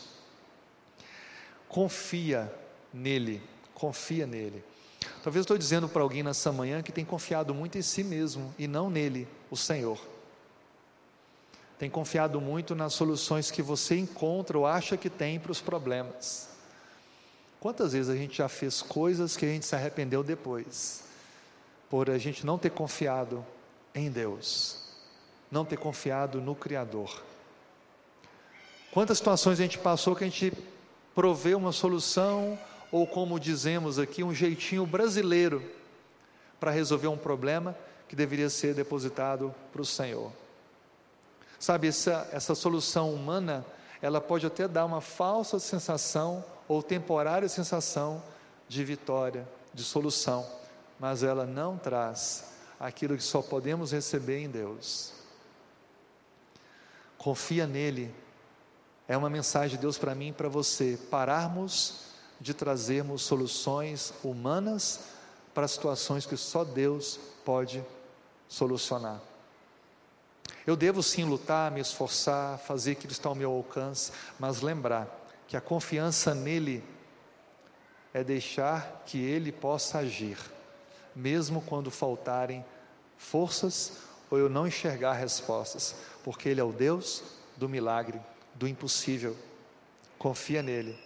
Confia 1.70 2.51
nele, 2.94 3.41
confia 3.74 4.25
nele. 4.25 4.63
Talvez 5.24 5.36
eu 5.36 5.41
estou 5.41 5.58
dizendo 5.58 5.88
para 5.88 6.01
alguém 6.01 6.24
nessa 6.24 6.51
manhã 6.51 6.82
que 6.82 6.91
tem 6.91 7.06
confiado 7.06 7.53
muito 7.53 7.77
em 7.77 7.82
si 7.82 8.03
mesmo 8.03 8.53
e 8.58 8.67
não 8.67 8.89
nele, 8.89 9.27
o 9.51 9.56
Senhor 9.56 10.00
tem 11.77 11.89
confiado 11.89 12.41
muito 12.41 12.74
nas 12.74 12.94
soluções 12.94 13.51
que 13.51 13.62
você 13.62 13.96
encontra 13.98 14.58
ou 14.58 14.65
acha 14.65 14.98
que 14.98 15.10
tem 15.10 15.39
para 15.39 15.51
os 15.51 15.62
problemas. 15.62 16.50
Quantas 17.60 17.94
vezes 17.94 18.10
a 18.10 18.15
gente 18.15 18.38
já 18.38 18.50
fez 18.50 18.82
coisas 18.82 19.38
que 19.38 19.46
a 19.46 19.50
gente 19.50 19.65
se 19.65 19.75
arrependeu 19.75 20.24
depois, 20.24 21.03
por 21.89 22.10
a 22.10 22.17
gente 22.17 22.46
não 22.46 22.58
ter 22.58 22.72
confiado 22.72 23.46
em 23.94 24.10
Deus, 24.12 24.84
não 25.51 25.65
ter 25.65 25.77
confiado 25.77 26.41
no 26.41 26.56
Criador? 26.56 27.24
Quantas 28.91 29.17
situações 29.17 29.60
a 29.60 29.63
gente 29.63 29.77
passou 29.77 30.15
que 30.15 30.24
a 30.24 30.27
gente 30.27 30.53
proveu 31.13 31.58
uma 31.58 31.71
solução, 31.71 32.58
ou 32.91 33.06
como 33.06 33.39
dizemos 33.39 34.00
aqui, 34.00 34.23
um 34.23 34.34
jeitinho 34.34 34.86
brasileiro 34.86 35.63
para 36.60 36.71
resolver 36.71 37.08
um 37.08 37.17
problema 37.17 37.78
que 38.08 38.15
deveria 38.15 38.50
ser 38.50 38.73
depositado 38.73 39.54
para 39.71 39.82
o 39.82 39.86
Senhor? 39.86 40.32
Sabe, 41.60 41.88
essa, 41.88 42.28
essa 42.32 42.54
solução 42.54 43.13
humana, 43.13 43.65
ela 44.02 44.21
pode 44.21 44.45
até 44.45 44.67
dar 44.67 44.86
uma 44.86 45.02
falsa 45.02 45.60
sensação 45.60 46.43
ou 46.67 46.84
temporária 46.84 47.50
sensação 47.50 48.21
de 48.67 48.84
vitória, 48.84 49.47
de 49.73 49.84
solução, 49.84 50.45
mas 50.99 51.23
ela 51.23 51.45
não 51.45 51.77
traz 51.77 52.45
aquilo 52.79 53.15
que 53.15 53.23
só 53.23 53.41
podemos 53.41 53.91
receber 53.91 54.39
em 54.39 54.49
Deus. 54.49 55.13
Confia 57.17 57.65
nele. 57.65 58.13
É 59.07 59.15
uma 59.15 59.29
mensagem 59.29 59.75
de 59.75 59.81
Deus 59.81 59.97
para 59.97 60.13
mim 60.13 60.29
e 60.29 60.33
para 60.33 60.49
você. 60.49 60.99
Pararmos 61.10 62.07
de 62.39 62.53
trazermos 62.53 63.23
soluções 63.23 64.13
humanas 64.23 64.99
para 65.53 65.67
situações 65.67 66.25
que 66.25 66.38
só 66.38 66.63
Deus 66.63 67.19
pode 67.43 67.83
solucionar. 68.47 69.19
Eu 70.65 70.75
devo 70.75 71.01
sim 71.01 71.23
lutar, 71.23 71.71
me 71.71 71.79
esforçar, 71.79 72.60
fazer 72.60 72.91
aquilo 72.91 73.07
que 73.07 73.13
está 73.13 73.29
ao 73.29 73.36
meu 73.36 73.51
alcance, 73.51 74.12
mas 74.38 74.62
lembrar 74.62 75.07
que 75.47 75.55
a 75.55 75.62
confiança 75.62 76.36
nele 76.36 76.83
é 78.13 78.23
deixar 78.23 79.03
que 79.05 79.17
ele 79.17 79.51
possa 79.51 79.99
agir, 79.99 80.38
mesmo 81.17 81.62
quando 81.62 81.89
faltarem 81.89 82.63
forças 83.17 84.03
ou 84.30 84.38
eu 84.38 84.47
não 84.47 84.67
enxergar 84.67 85.13
respostas, 85.13 85.95
porque 86.23 86.47
ele 86.47 86.62
é 86.62 86.63
o 86.63 86.71
Deus 86.71 87.23
do 87.58 87.67
milagre, 87.67 88.21
do 88.53 88.67
impossível. 88.67 89.36
Confia 90.19 90.62
nele. 90.62 90.97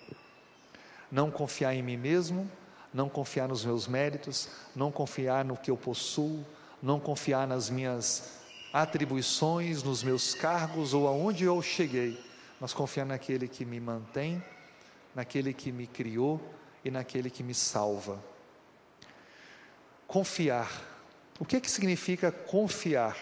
Não 1.10 1.32
confiar 1.32 1.74
em 1.74 1.82
mim 1.82 1.98
mesmo, 1.98 2.50
não 2.94 3.08
confiar 3.08 3.48
nos 3.48 3.64
meus 3.64 3.88
méritos, 3.88 4.50
não 4.76 4.92
confiar 4.92 5.46
no 5.46 5.56
que 5.56 5.72
eu 5.72 5.78
possuo, 5.78 6.46
não 6.82 7.00
confiar 7.00 7.48
nas 7.48 7.70
minhas 7.70 8.40
atribuições, 8.74 9.82
nos 9.84 10.04
meus 10.04 10.34
cargos 10.34 10.94
ou 10.94 11.08
aonde 11.08 11.46
eu 11.46 11.62
cheguei, 11.62 12.20
mas 12.60 12.74
confiar 12.74 13.06
naquele 13.06 13.48
que 13.48 13.66
me 13.66 13.80
mantém, 13.80 14.44
naquele 15.16 15.54
que 15.54 15.72
me 15.72 15.88
criou 15.88 16.42
e 16.84 16.92
naquele 16.92 17.30
que 17.30 17.44
me 17.44 17.54
salva. 17.54 18.31
Confiar. 20.12 20.70
O 21.40 21.46
que 21.46 21.56
é 21.56 21.60
que 21.60 21.72
significa 21.72 22.32
confiar? 22.32 23.18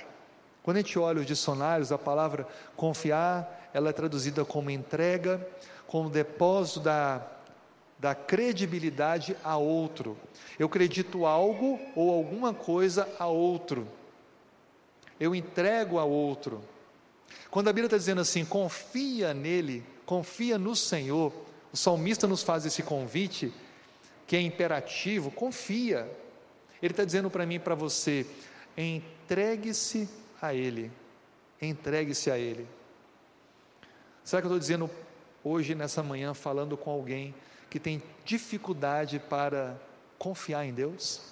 Quando 0.64 0.78
a 0.78 0.80
gente 0.82 0.98
olha 0.98 1.22
os 1.22 1.26
dicionários, 1.26 1.92
a 1.92 1.98
palavra 1.98 2.48
confiar, 2.76 3.70
ela 3.74 3.90
é 3.90 3.94
traduzida 3.94 4.44
como 4.44 4.70
entrega, 4.70 5.48
como 5.88 6.10
depósito 6.10 6.80
da, 6.82 7.26
da 7.98 8.14
credibilidade 8.14 9.38
a 9.44 9.56
outro. 9.56 10.18
Eu 10.58 10.68
acredito 10.68 11.26
algo 11.26 11.80
ou 11.96 12.12
alguma 12.12 12.54
coisa 12.54 13.08
a 13.20 13.28
outro 13.28 13.88
eu 15.20 15.36
entrego 15.36 16.00
a 16.00 16.06
outro. 16.06 16.64
Quando 17.52 17.68
a 17.68 17.74
Bíblia 17.74 17.88
está 17.88 17.98
dizendo 17.98 18.22
assim, 18.22 18.46
confia 18.46 19.34
nele, 19.34 19.84
confia 20.06 20.58
no 20.58 20.76
Senhor, 20.76 21.34
o 21.72 21.78
salmista 21.78 22.26
nos 22.26 22.42
faz 22.42 22.66
esse 22.66 22.82
convite, 22.82 23.54
que 24.26 24.36
é 24.36 24.42
imperativo, 24.42 25.30
confia. 25.30 26.10
Ele 26.82 26.94
está 26.94 27.04
dizendo 27.04 27.30
para 27.30 27.46
mim 27.46 27.56
e 27.56 27.60
para 27.60 27.76
você, 27.76 28.26
entregue-se 28.78 30.10
a 30.42 30.54
Ele, 30.54 30.92
entregue-se 31.62 32.32
a 32.32 32.38
Ele. 32.38 32.68
Será 34.24 34.42
que 34.42 34.48
eu 34.48 34.52
estou 34.52 34.60
dizendo 34.60 34.90
hoje, 35.44 35.76
nessa 35.76 36.04
manhã, 36.04 36.34
falando 36.34 36.78
com 36.78 36.92
alguém 36.92 37.34
que 37.70 37.80
tem 37.80 38.02
dificuldade 38.24 39.20
para 39.20 39.80
confiar 40.18 40.66
em 40.66 40.74
Deus? 40.74 41.30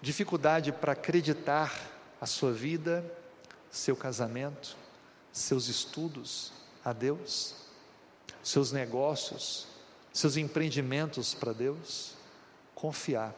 dificuldade 0.00 0.72
para 0.72 0.92
acreditar 0.92 1.90
a 2.20 2.26
sua 2.26 2.52
vida, 2.52 3.04
seu 3.70 3.96
casamento, 3.96 4.76
seus 5.32 5.68
estudos 5.68 6.52
a 6.84 6.92
Deus, 6.92 7.54
seus 8.42 8.72
negócios, 8.72 9.66
seus 10.12 10.36
empreendimentos 10.36 11.34
para 11.34 11.52
Deus, 11.52 12.14
confiar. 12.78 13.34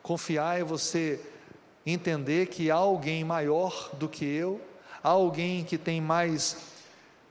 Confiar 0.00 0.60
é 0.60 0.62
você 0.62 1.20
entender 1.84 2.46
que 2.46 2.70
há 2.70 2.76
alguém 2.76 3.24
maior 3.24 3.90
do 3.94 4.08
que 4.08 4.24
eu, 4.24 4.60
há 5.02 5.08
alguém 5.08 5.64
que 5.64 5.76
tem 5.76 6.00
mais 6.00 6.56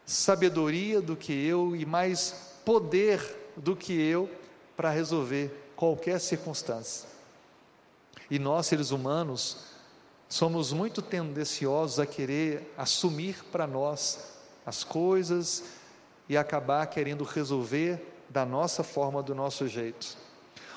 sabedoria 0.05 1.01
do 1.01 1.15
que 1.15 1.31
eu 1.31 1.77
e 1.77 1.85
mais 1.85 2.51
poder 2.65 3.53
do 3.55 3.73
que 3.73 3.93
eu 3.93 4.29
para 4.75 4.89
resolver 4.89 5.71
qualquer 5.77 6.19
circunstância. 6.19 7.07
E 8.29 8.37
nós, 8.37 8.67
seres 8.67 8.91
humanos, 8.91 9.67
somos 10.27 10.73
muito 10.73 11.01
tendenciosos 11.01 12.01
a 12.01 12.05
querer 12.05 12.73
assumir 12.77 13.45
para 13.45 13.65
nós 13.65 14.33
as 14.65 14.83
coisas 14.83 15.63
e 16.27 16.35
acabar 16.35 16.85
querendo 16.87 17.23
resolver 17.23 18.25
da 18.29 18.45
nossa 18.45 18.83
forma, 18.83 19.23
do 19.23 19.33
nosso 19.33 19.69
jeito. 19.69 20.22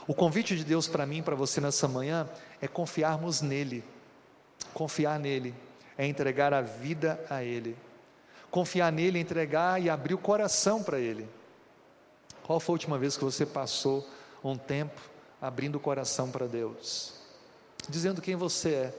O 0.07 0.15
convite 0.15 0.57
de 0.57 0.65
Deus 0.65 0.87
para 0.87 1.05
mim, 1.05 1.23
para 1.23 1.35
você 1.35 1.61
nessa 1.61 1.89
manhã, 1.89 2.29
é 2.61 2.69
confiarmos 2.69 3.41
nele. 3.41 3.85
Confiar 4.73 5.19
nele. 5.19 5.55
é 5.99 6.07
entregar 6.07 6.53
a 6.53 6.61
vida 6.61 7.19
a 7.31 7.43
Ele. 7.43 7.77
Confiar 8.51 8.93
nele, 8.93 9.19
entregar 9.19 9.81
e 9.81 9.89
abrir 9.89 10.15
o 10.15 10.19
coração 10.19 10.83
para 10.83 10.99
Ele. 10.99 11.27
Qual 12.43 12.61
foi 12.61 12.75
a 12.75 12.77
última 12.77 12.99
vez 12.99 13.17
que 13.17 13.25
você 13.25 13.45
passou 13.45 14.07
um 14.45 14.57
tempo 14.57 15.01
abrindo 15.41 15.77
o 15.77 15.81
coração 15.81 16.31
para 16.31 16.47
Deus? 16.47 17.15
Dizendo 17.89 18.23
quem 18.23 18.37
você 18.37 18.69
é, 18.71 18.95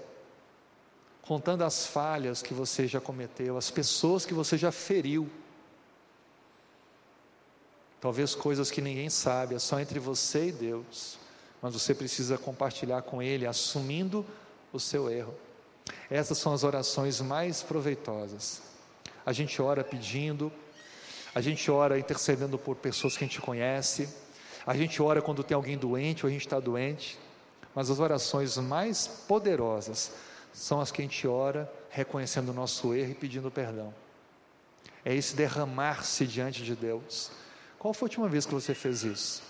contando 1.21 1.63
as 1.63 1.85
falhas 1.85 2.41
que 2.41 2.53
você 2.53 2.87
já 2.87 2.99
cometeu, 2.99 3.57
as 3.57 3.69
pessoas 3.69 4.25
que 4.25 4.33
você 4.33 4.57
já 4.57 4.71
feriu. 4.71 5.29
Talvez 7.99 8.35
coisas 8.35 8.69
que 8.69 8.81
ninguém 8.81 9.09
sabe, 9.09 9.55
é 9.55 9.59
só 9.59 9.79
entre 9.79 9.99
você 9.99 10.47
e 10.47 10.51
Deus, 10.51 11.17
mas 11.61 11.73
você 11.73 11.95
precisa 11.95 12.37
compartilhar 12.37 13.01
com 13.01 13.21
Ele, 13.21 13.47
assumindo 13.47 14.25
o 14.71 14.79
seu 14.79 15.09
erro. 15.09 15.33
Essas 16.09 16.37
são 16.37 16.53
as 16.53 16.63
orações 16.63 17.19
mais 17.21 17.63
proveitosas. 17.63 18.61
A 19.25 19.33
gente 19.33 19.61
ora 19.61 19.83
pedindo, 19.83 20.51
a 21.33 21.41
gente 21.41 21.69
ora 21.69 21.97
intercedendo 21.97 22.57
por 22.57 22.75
pessoas 22.75 23.17
que 23.17 23.23
a 23.23 23.27
gente 23.27 23.41
conhece, 23.41 24.07
a 24.65 24.75
gente 24.75 25.01
ora 25.01 25.21
quando 25.21 25.43
tem 25.43 25.55
alguém 25.55 25.77
doente 25.77 26.25
ou 26.25 26.29
a 26.29 26.31
gente 26.31 26.45
está 26.45 26.59
doente, 26.59 27.17
mas 27.73 27.89
as 27.89 27.99
orações 27.99 28.57
mais 28.57 29.07
poderosas 29.07 30.11
são 30.53 30.81
as 30.81 30.91
que 30.91 31.01
a 31.01 31.05
gente 31.05 31.27
ora 31.27 31.71
reconhecendo 31.89 32.49
o 32.49 32.53
nosso 32.53 32.93
erro 32.93 33.11
e 33.11 33.15
pedindo 33.15 33.51
perdão. 33.51 33.93
É 35.05 35.13
esse 35.13 35.35
derramar-se 35.35 36.25
diante 36.25 36.63
de 36.63 36.75
Deus. 36.75 37.31
Qual 37.79 37.93
foi 37.93 38.07
a 38.07 38.09
última 38.09 38.27
vez 38.27 38.45
que 38.45 38.53
você 38.53 38.73
fez 38.73 39.03
isso? 39.03 39.43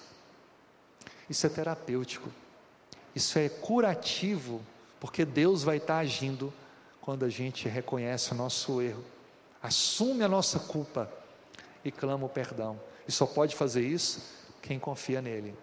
Isso 1.30 1.46
é 1.46 1.50
terapêutico, 1.50 2.30
isso 3.16 3.38
é 3.38 3.50
curativo 3.50 4.62
porque 5.00 5.26
Deus 5.26 5.64
vai 5.64 5.78
estar 5.78 6.00
agindo 6.00 6.54
quando 7.02 7.24
a 7.24 7.30
gente 7.30 7.68
reconhece 7.70 8.32
o 8.32 8.36
nosso 8.36 8.82
erro, 8.82 9.04
assume 9.62 10.24
a 10.24 10.28
nossa 10.28 10.60
culpa 10.60 11.12
e 11.84 11.92
clama 11.92 12.26
o 12.26 12.30
perdão. 12.30 12.80
E 13.08 13.12
só 13.12 13.26
pode 13.26 13.56
fazer 13.56 13.82
isso 13.82 14.22
quem 14.62 14.78
confia 14.78 15.22
nele. 15.22 15.56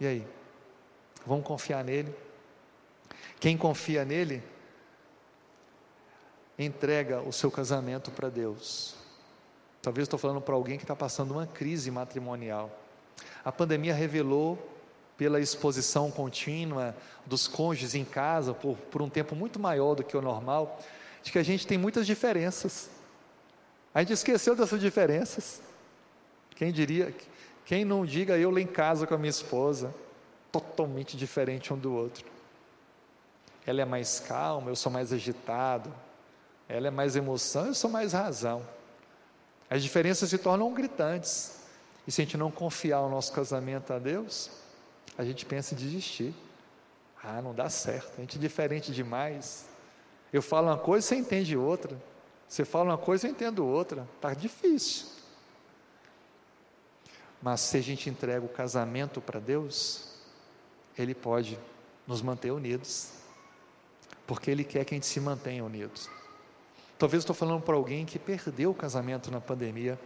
E 0.00 0.06
aí? 0.06 0.26
Vamos 1.26 1.46
confiar 1.46 1.84
nele? 1.84 2.14
Quem 3.38 3.56
confia 3.56 4.04
nele, 4.04 4.42
entrega 6.58 7.20
o 7.20 7.32
seu 7.32 7.50
casamento 7.50 8.10
para 8.10 8.28
Deus. 8.28 8.96
Talvez 9.80 10.04
estou 10.04 10.18
falando 10.18 10.40
para 10.40 10.54
alguém 10.54 10.76
que 10.76 10.84
está 10.84 10.96
passando 10.96 11.32
uma 11.32 11.46
crise 11.46 11.90
matrimonial. 11.90 12.70
A 13.44 13.52
pandemia 13.52 13.94
revelou 13.94 14.58
pela 15.16 15.40
exposição 15.40 16.10
contínua 16.10 16.94
dos 17.26 17.48
cônjuges 17.48 17.94
em 17.94 18.04
casa 18.04 18.54
por, 18.54 18.76
por 18.76 19.02
um 19.02 19.08
tempo 19.08 19.34
muito 19.34 19.58
maior 19.58 19.94
do 19.94 20.04
que 20.04 20.16
o 20.16 20.22
normal, 20.22 20.78
de 21.22 21.32
que 21.32 21.38
a 21.38 21.42
gente 21.42 21.66
tem 21.66 21.76
muitas 21.76 22.06
diferenças. 22.06 22.88
A 23.92 24.00
gente 24.00 24.12
esqueceu 24.12 24.54
dessas 24.54 24.80
diferenças. 24.80 25.60
Quem 26.54 26.72
diria, 26.72 27.14
quem 27.64 27.84
não 27.84 28.06
diga 28.06 28.38
eu 28.38 28.50
lá 28.50 28.60
em 28.60 28.66
casa 28.66 29.06
com 29.06 29.14
a 29.14 29.18
minha 29.18 29.30
esposa, 29.30 29.92
totalmente 30.52 31.16
diferente 31.16 31.72
um 31.72 31.78
do 31.78 31.92
outro. 31.92 32.24
Ela 33.66 33.82
é 33.82 33.84
mais 33.84 34.20
calma, 34.20 34.70
eu 34.70 34.76
sou 34.76 34.90
mais 34.90 35.12
agitado. 35.12 35.92
Ela 36.68 36.88
é 36.88 36.90
mais 36.90 37.16
emoção, 37.16 37.66
eu 37.66 37.74
sou 37.74 37.90
mais 37.90 38.12
razão. 38.12 38.62
As 39.70 39.82
diferenças 39.82 40.30
se 40.30 40.38
tornam 40.38 40.72
gritantes. 40.72 41.58
E 42.06 42.12
se 42.12 42.22
a 42.22 42.24
gente 42.24 42.36
não 42.36 42.50
confiar 42.50 43.00
o 43.02 43.10
nosso 43.10 43.32
casamento 43.32 43.92
a 43.92 43.98
Deus, 43.98 44.50
a 45.16 45.24
gente 45.24 45.44
pensa 45.44 45.74
em 45.74 45.76
desistir. 45.76 46.34
Ah, 47.22 47.42
não 47.42 47.54
dá 47.54 47.68
certo, 47.68 48.12
a 48.16 48.20
gente 48.20 48.38
é 48.38 48.40
diferente 48.40 48.92
demais. 48.92 49.66
Eu 50.32 50.40
falo 50.40 50.68
uma 50.68 50.78
coisa, 50.78 51.06
você 51.06 51.16
entende 51.16 51.56
outra. 51.56 52.00
Você 52.48 52.64
fala 52.64 52.90
uma 52.90 52.98
coisa, 52.98 53.26
eu 53.26 53.30
entendo 53.30 53.66
outra. 53.66 54.08
Está 54.16 54.32
difícil. 54.32 55.06
Mas 57.42 57.60
se 57.60 57.76
a 57.76 57.80
gente 57.80 58.08
entrega 58.08 58.44
o 58.44 58.48
casamento 58.48 59.20
para 59.20 59.38
Deus, 59.38 60.14
Ele 60.96 61.14
pode 61.14 61.58
nos 62.06 62.22
manter 62.22 62.50
unidos. 62.50 63.10
Porque 64.26 64.50
Ele 64.50 64.64
quer 64.64 64.84
que 64.84 64.94
a 64.94 64.96
gente 64.96 65.06
se 65.06 65.20
mantenha 65.20 65.64
unidos. 65.64 66.08
Talvez 66.98 67.22
estou 67.22 67.34
falando 67.34 67.62
para 67.62 67.76
alguém 67.76 68.04
que 68.04 68.18
perdeu 68.18 68.72
o 68.72 68.74
casamento 68.74 69.30
na 69.30 69.40
pandemia. 69.40 69.98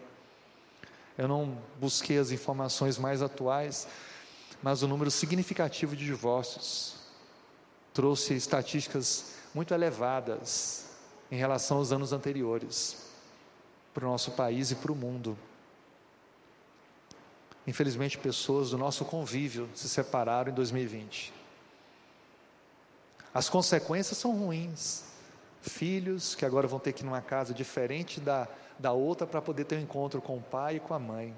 Eu 1.17 1.27
não 1.27 1.57
busquei 1.81 2.19
as 2.19 2.31
informações 2.31 2.99
mais 2.99 3.23
atuais, 3.23 3.89
mas 4.63 4.83
o 4.83 4.89
número 4.89 5.11
significativo 5.11 5.97
de 5.97 6.05
divórcios 6.05 6.97
trouxe 7.95 8.35
estatísticas 8.35 9.35
muito 9.55 9.73
elevadas 9.73 10.87
em 11.31 11.37
relação 11.37 11.79
aos 11.79 11.93
anos 11.93 12.13
anteriores 12.13 13.07
para 13.95 14.05
o 14.05 14.11
nosso 14.11 14.33
país 14.33 14.71
e 14.71 14.75
para 14.75 14.93
o 14.93 14.97
mundo. 14.97 15.37
Infelizmente, 17.67 18.19
pessoas 18.19 18.71
do 18.71 18.79
nosso 18.79 19.05
convívio 19.05 19.69
se 19.75 19.89
separaram 19.89 20.51
em 20.51 20.55
2020. 20.55 21.33
As 23.33 23.49
consequências 23.49 24.19
são 24.19 24.37
ruins. 24.37 25.12
Filhos 25.63 26.35
que 26.35 26.45
agora 26.45 26.67
vão 26.67 26.79
ter 26.79 26.93
que 26.93 27.03
ir 27.03 27.07
numa 27.07 27.23
casa 27.23 27.55
diferente 27.55 28.21
da, 28.21 28.49
da 28.79 28.93
outra 28.93 29.27
para 29.27 29.41
poder 29.41 29.65
ter 29.65 29.77
um 29.77 29.83
encontro 29.83 30.21
com 30.21 30.37
o 30.37 30.43
pai 30.43 30.77
e 30.77 30.81
com 30.81 30.93
a 30.93 30.99
mãe. 30.99 31.35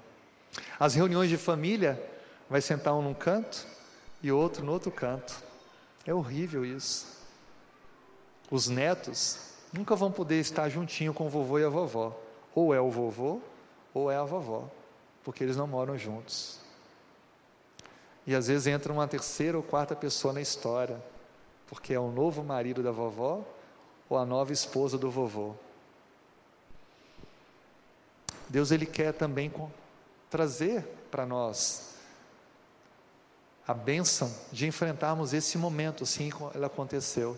As 0.79 0.95
reuniões 0.95 1.29
de 1.29 1.37
família 1.37 2.01
vai 2.49 2.59
sentar 2.59 2.93
um 2.95 3.01
num 3.01 3.13
canto 3.13 3.65
e 4.21 4.31
outro 4.31 4.65
no 4.65 4.71
outro 4.71 4.91
canto. 4.91 5.41
É 6.05 6.13
horrível 6.13 6.65
isso. 6.65 7.05
Os 8.49 8.67
netos 8.67 9.39
nunca 9.71 9.95
vão 9.95 10.11
poder 10.11 10.39
estar 10.39 10.69
juntinho 10.69 11.13
com 11.13 11.27
o 11.27 11.29
vovô 11.29 11.59
e 11.59 11.63
a 11.63 11.69
vovó. 11.69 12.19
Ou 12.53 12.73
é 12.73 12.81
o 12.81 12.89
vovô 12.89 13.41
ou 13.93 14.11
é 14.11 14.17
a 14.17 14.23
vovó, 14.23 14.69
porque 15.23 15.41
eles 15.43 15.55
não 15.55 15.65
moram 15.65 15.97
juntos. 15.97 16.59
E 18.27 18.35
às 18.35 18.47
vezes 18.47 18.67
entra 18.67 18.91
uma 18.91 19.07
terceira 19.07 19.55
ou 19.55 19.63
quarta 19.63 19.95
pessoa 19.95 20.33
na 20.33 20.41
história, 20.41 21.01
porque 21.67 21.93
é 21.93 21.99
o 21.99 22.11
novo 22.11 22.43
marido 22.43 22.83
da 22.83 22.91
vovó 22.91 23.45
ou 24.09 24.17
a 24.17 24.25
nova 24.25 24.53
esposa 24.53 24.97
do 24.97 25.09
vovô. 25.09 25.55
Deus 28.49 28.71
ele 28.71 28.85
quer 28.85 29.13
também 29.13 29.51
trazer 30.29 30.83
para 31.09 31.25
nós 31.25 31.95
a 33.67 33.73
bênção 33.73 34.31
de 34.51 34.67
enfrentarmos 34.67 35.33
esse 35.33 35.57
momento, 35.57 36.03
assim 36.03 36.29
como 36.29 36.51
ele 36.53 36.65
aconteceu. 36.65 37.35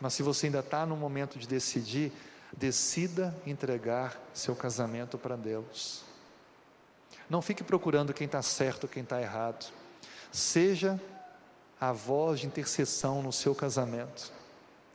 Mas 0.00 0.14
se 0.14 0.22
você 0.22 0.46
ainda 0.46 0.60
está 0.60 0.86
no 0.86 0.96
momento 0.96 1.38
de 1.38 1.46
decidir, 1.46 2.12
decida 2.56 3.34
entregar 3.46 4.18
seu 4.32 4.56
casamento 4.56 5.18
para 5.18 5.36
Deus. 5.36 6.02
Não 7.28 7.42
fique 7.42 7.62
procurando 7.62 8.14
quem 8.14 8.24
está 8.24 8.42
certo, 8.42 8.88
quem 8.88 9.02
está 9.02 9.20
errado. 9.20 9.70
Seja 10.32 11.00
a 11.80 11.92
voz 11.92 12.40
de 12.40 12.46
intercessão 12.46 13.22
no 13.22 13.32
seu 13.32 13.54
casamento. 13.54 14.32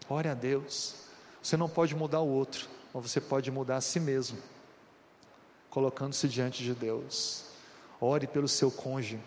Ore 0.09 0.29
a 0.29 0.33
Deus. 0.33 0.95
Você 1.41 1.57
não 1.57 1.69
pode 1.69 1.95
mudar 1.95 2.21
o 2.21 2.27
outro, 2.27 2.67
mas 2.93 3.03
você 3.11 3.21
pode 3.21 3.51
mudar 3.51 3.77
a 3.77 3.81
si 3.81 3.99
mesmo, 3.99 4.37
colocando-se 5.69 6.27
diante 6.27 6.63
de 6.63 6.73
Deus. 6.73 7.45
Ore 7.99 8.27
pelo 8.27 8.47
seu 8.47 8.71
cônjuge 8.71 9.19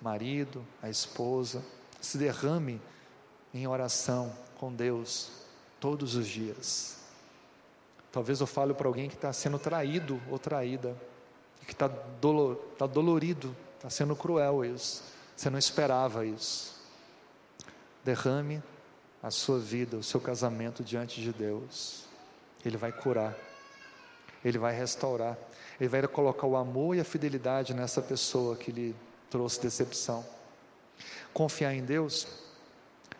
marido, 0.00 0.64
a 0.82 0.88
esposa, 0.88 1.62
se 2.00 2.16
derrame 2.16 2.80
em 3.52 3.66
oração 3.66 4.32
com 4.58 4.72
Deus 4.72 5.30
todos 5.78 6.14
os 6.14 6.26
dias. 6.26 6.98
Talvez 8.10 8.40
eu 8.40 8.46
fale 8.46 8.74
para 8.74 8.88
alguém 8.88 9.08
que 9.08 9.14
está 9.14 9.32
sendo 9.32 9.58
traído 9.58 10.20
ou 10.30 10.38
traída, 10.38 10.96
que 11.66 11.72
está 11.72 11.86
dolor, 11.86 12.56
tá 12.76 12.86
dolorido, 12.86 13.54
está 13.76 13.90
sendo 13.90 14.16
cruel 14.16 14.64
isso. 14.64 15.02
Você 15.36 15.48
não 15.48 15.58
esperava 15.58 16.26
isso. 16.26 16.74
Derrame 18.04 18.62
a 19.22 19.30
sua 19.30 19.58
vida, 19.58 19.96
o 19.96 20.02
seu 20.02 20.20
casamento 20.20 20.82
diante 20.82 21.20
de 21.20 21.32
Deus. 21.32 22.04
Ele 22.64 22.76
vai 22.76 22.92
curar, 22.92 23.36
Ele 24.44 24.58
vai 24.58 24.74
restaurar, 24.74 25.36
Ele 25.78 25.88
vai 25.88 26.06
colocar 26.06 26.46
o 26.46 26.56
amor 26.56 26.96
e 26.96 27.00
a 27.00 27.04
fidelidade 27.04 27.74
nessa 27.74 28.00
pessoa 28.00 28.56
que 28.56 28.70
lhe 28.72 28.96
trouxe 29.28 29.60
decepção. 29.60 30.24
Confiar 31.32 31.74
em 31.74 31.84
Deus 31.84 32.26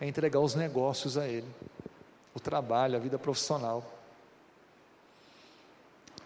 é 0.01 0.07
entregar 0.07 0.41
os 0.41 0.55
negócios 0.55 1.17
a 1.17 1.27
Ele, 1.27 1.49
o 2.35 2.41
trabalho, 2.41 2.97
a 2.97 2.99
vida 2.99 3.19
profissional. 3.19 3.99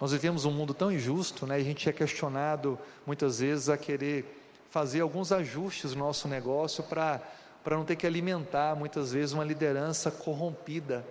Nós 0.00 0.12
vivemos 0.12 0.44
um 0.44 0.50
mundo 0.50 0.74
tão 0.74 0.90
injusto, 0.90 1.46
né? 1.46 1.56
A 1.56 1.62
gente 1.62 1.88
é 1.88 1.92
questionado 1.92 2.78
muitas 3.06 3.38
vezes 3.38 3.68
a 3.68 3.76
querer 3.76 4.42
fazer 4.70 5.00
alguns 5.00 5.30
ajustes 5.30 5.94
no 5.94 6.00
nosso 6.00 6.26
negócio 6.26 6.82
para 6.82 7.22
para 7.64 7.77
não 7.77 7.85
ter 7.85 7.96
que 7.96 8.07
alimentar 8.07 8.77
muitas 8.77 9.11
vezes 9.11 9.33
uma 9.33 9.42
liderança 9.42 10.11
corrompida. 10.11 11.05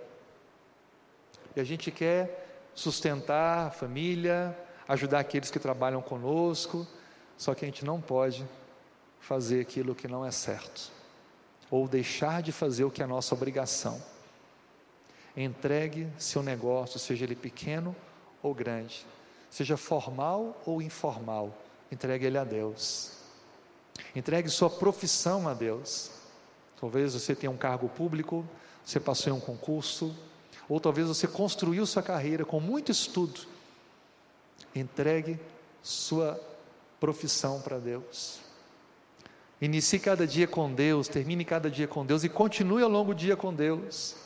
E 1.56 1.60
a 1.60 1.64
gente 1.64 1.90
quer 1.90 2.62
sustentar 2.74 3.66
a 3.66 3.70
família, 3.70 4.56
ajudar 4.86 5.18
aqueles 5.18 5.50
que 5.50 5.58
trabalham 5.58 6.00
conosco, 6.00 6.86
só 7.36 7.54
que 7.54 7.64
a 7.64 7.68
gente 7.68 7.84
não 7.84 8.00
pode 8.00 8.46
fazer 9.18 9.60
aquilo 9.60 9.94
que 9.94 10.06
não 10.06 10.24
é 10.24 10.30
certo, 10.30 10.92
ou 11.70 11.88
deixar 11.88 12.40
de 12.40 12.52
fazer 12.52 12.84
o 12.84 12.90
que 12.90 13.02
é 13.02 13.06
nossa 13.06 13.34
obrigação. 13.34 14.00
Entregue 15.36 16.08
seu 16.18 16.42
negócio, 16.42 17.00
seja 17.00 17.24
ele 17.24 17.34
pequeno 17.34 17.96
ou 18.40 18.54
grande, 18.54 19.04
seja 19.50 19.76
formal 19.76 20.60
ou 20.64 20.80
informal, 20.80 21.56
entregue 21.90 22.26
ele 22.26 22.38
a 22.38 22.44
Deus. 22.44 23.12
Entregue 24.14 24.48
sua 24.48 24.70
profissão 24.70 25.48
a 25.48 25.54
Deus. 25.54 26.10
Talvez 26.80 27.14
você 27.14 27.34
tenha 27.34 27.50
um 27.50 27.56
cargo 27.56 27.88
público, 27.88 28.44
você 28.84 29.00
passou 29.00 29.32
em 29.32 29.36
um 29.36 29.40
concurso, 29.40 30.14
ou 30.68 30.80
talvez 30.80 31.08
você 31.08 31.26
construiu 31.26 31.86
sua 31.86 32.02
carreira 32.02 32.44
com 32.44 32.60
muito 32.60 32.90
estudo. 32.90 33.40
Entregue 34.74 35.38
sua 35.82 36.40
profissão 36.98 37.60
para 37.60 37.78
Deus. 37.78 38.40
Inicie 39.60 39.98
cada 39.98 40.26
dia 40.26 40.46
com 40.46 40.72
Deus, 40.72 41.08
termine 41.08 41.44
cada 41.44 41.70
dia 41.70 41.86
com 41.86 42.04
Deus 42.04 42.24
e 42.24 42.28
continue 42.28 42.82
ao 42.82 42.90
longo 42.90 43.14
do 43.14 43.18
dia 43.18 43.36
com 43.36 43.54
Deus. 43.54 44.16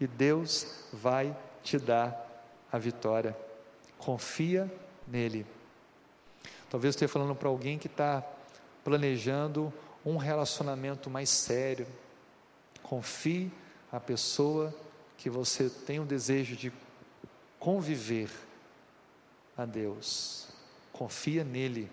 E 0.00 0.06
Deus 0.06 0.66
vai 0.92 1.36
te 1.62 1.78
dar 1.78 2.44
a 2.72 2.78
vitória. 2.78 3.36
Confia 3.98 4.72
nele. 5.06 5.44
Talvez 6.70 6.94
eu 6.94 6.96
esteja 6.96 7.12
falando 7.12 7.34
para 7.34 7.48
alguém 7.48 7.78
que 7.78 7.86
está 7.86 8.24
planejando 8.84 9.72
um 10.04 10.16
relacionamento 10.16 11.10
mais 11.10 11.28
sério. 11.28 11.86
Confie 12.82 13.52
a 13.90 14.00
pessoa 14.00 14.74
que 15.16 15.28
você 15.28 15.68
tem 15.68 16.00
o 16.00 16.04
desejo 16.04 16.56
de 16.56 16.72
conviver 17.58 18.30
a 19.56 19.64
Deus. 19.64 20.48
Confia 20.92 21.44
nele 21.44 21.90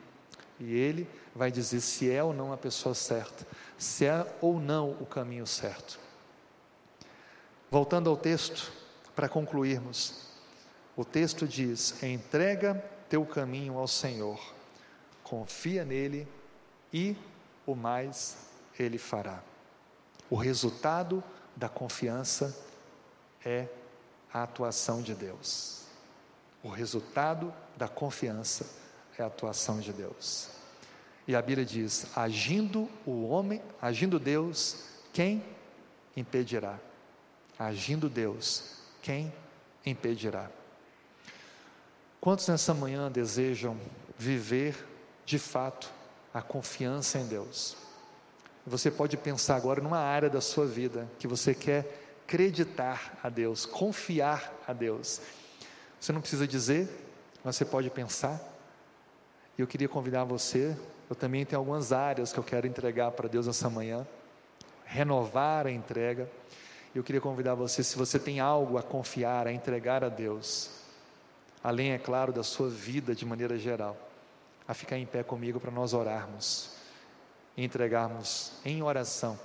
e 0.60 0.74
ele 0.74 1.10
vai 1.36 1.52
dizer 1.52 1.82
se 1.82 2.10
é 2.10 2.24
ou 2.24 2.34
não 2.34 2.54
a 2.54 2.58
pessoa 2.58 2.96
certa, 2.96 3.46
se 3.78 4.06
é 4.06 4.26
ou 4.40 4.60
não 4.60 4.92
o 4.92 5.06
caminho 5.06 5.46
certo. 5.46 6.00
Voltando 7.70 8.10
ao 8.10 8.16
texto, 8.16 8.72
para 9.16 9.28
concluirmos, 9.28 10.28
o 10.96 11.04
texto 11.04 11.48
diz: 11.48 12.02
entrega 12.04 12.76
teu 13.10 13.26
caminho 13.26 13.78
ao 13.78 13.88
Senhor, 13.88 14.40
confia 15.24 15.84
nele 15.84 16.28
e 16.94 17.18
o 17.66 17.76
mais 17.76 18.38
ele 18.78 18.98
fará. 18.98 19.42
O 20.30 20.36
resultado 20.36 21.24
da 21.56 21.70
confiança 21.70 22.56
é 23.44 23.68
a 24.34 24.44
atuação 24.44 25.02
de 25.02 25.14
Deus. 25.14 25.84
O 26.64 26.70
resultado 26.70 27.54
da 27.78 27.88
confiança 27.88 28.66
é 29.18 29.24
a 29.24 29.28
atuação 29.28 29.80
de 29.80 29.94
Deus. 29.94 30.50
E 31.28 31.36
a 31.36 31.42
Bíblia 31.42 31.66
diz: 31.66 32.08
agindo 32.18 32.90
o 33.06 33.28
homem, 33.28 33.62
agindo 33.82 34.20
Deus, 34.20 34.86
quem 35.14 35.44
impedirá? 36.16 36.80
Agindo 37.58 38.10
Deus, 38.10 38.76
quem 39.02 39.34
impedirá? 39.86 40.50
Quantos 42.20 42.48
nessa 42.48 42.74
manhã 42.74 43.12
desejam 43.12 43.80
viver 44.18 44.76
de 45.26 45.38
fato 45.38 45.92
a 46.36 46.42
confiança 46.42 47.18
em 47.18 47.26
Deus? 47.26 47.78
Você 48.68 48.92
pode 48.92 49.16
pensar 49.16 49.56
agora 49.56 49.80
numa 49.80 50.00
área 50.00 50.30
da 50.30 50.42
sua 50.42 50.66
vida 50.66 51.08
que 51.18 51.30
você 51.30 51.56
quer 51.56 52.04
acreditar 52.26 53.18
a 53.24 53.30
Deus, 53.30 53.66
confiar 53.66 54.54
a 54.68 54.74
Deus. 54.74 55.22
Você 55.98 56.12
não 56.12 56.20
precisa 56.20 56.46
dizer, 56.46 56.90
mas 57.42 57.56
você 57.56 57.64
pode 57.64 57.90
pensar. 57.90 58.42
E 59.58 59.62
eu 59.62 59.68
queria 59.68 59.88
convidar 59.88 60.26
você, 60.26 60.76
eu 61.10 61.16
também 61.16 61.46
tenho 61.46 61.60
algumas 61.60 61.94
áreas 61.94 62.34
que 62.34 62.40
eu 62.40 62.44
quero 62.44 62.68
entregar 62.68 63.12
para 63.12 63.30
Deus 63.30 63.48
essa 63.48 63.70
manhã, 63.70 64.06
renovar 64.84 65.66
a 65.66 65.72
entrega. 65.72 66.30
Eu 66.94 67.02
queria 67.02 67.22
convidar 67.22 67.56
você, 67.56 67.82
se 67.82 67.96
você 67.96 68.20
tem 68.20 68.42
algo 68.42 68.78
a 68.78 68.84
confiar, 68.84 69.48
a 69.48 69.54
entregar 69.54 70.04
a 70.04 70.10
Deus, 70.10 70.70
além, 71.64 71.92
é 71.92 71.98
claro, 71.98 72.34
da 72.34 72.44
sua 72.44 72.68
vida 72.68 73.16
de 73.16 73.26
maneira 73.26 73.58
geral, 73.58 74.05
a 74.68 74.74
ficar 74.74 74.98
em 74.98 75.06
pé 75.06 75.24
comigo 75.24 75.60
para 75.60 75.72
nós 75.72 75.94
orarmos 75.94 76.72
e 77.56 77.64
entregarmos 77.64 78.54
em 78.64 78.82
oração 78.82 79.40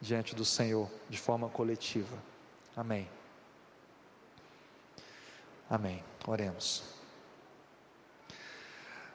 diante 0.00 0.34
do 0.34 0.44
Senhor 0.44 0.90
de 1.08 1.18
forma 1.18 1.48
coletiva. 1.48 2.16
Amém. 2.76 3.08
Amém. 5.68 6.02
Oremos. 6.26 6.82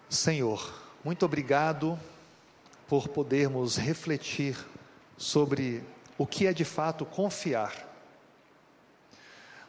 Senhor, 0.09 0.73
muito 1.03 1.25
obrigado 1.25 1.99
por 2.87 3.07
podermos 3.07 3.77
refletir 3.77 4.57
sobre 5.17 5.83
o 6.17 6.25
que 6.25 6.45
é 6.47 6.53
de 6.53 6.63
fato 6.63 7.05
confiar. 7.05 7.73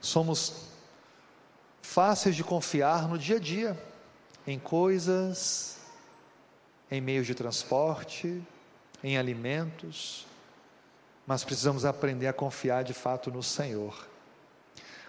Somos 0.00 0.68
fáceis 1.82 2.36
de 2.36 2.44
confiar 2.44 3.08
no 3.08 3.18
dia 3.18 3.36
a 3.36 3.40
dia, 3.40 3.84
em 4.46 4.58
coisas, 4.58 5.75
em 6.90 7.00
meios 7.00 7.26
de 7.26 7.34
transporte, 7.34 8.42
em 9.02 9.18
alimentos, 9.18 10.26
mas 11.26 11.44
precisamos 11.44 11.84
aprender 11.84 12.28
a 12.28 12.32
confiar 12.32 12.84
de 12.84 12.94
fato 12.94 13.30
no 13.30 13.42
Senhor. 13.42 14.06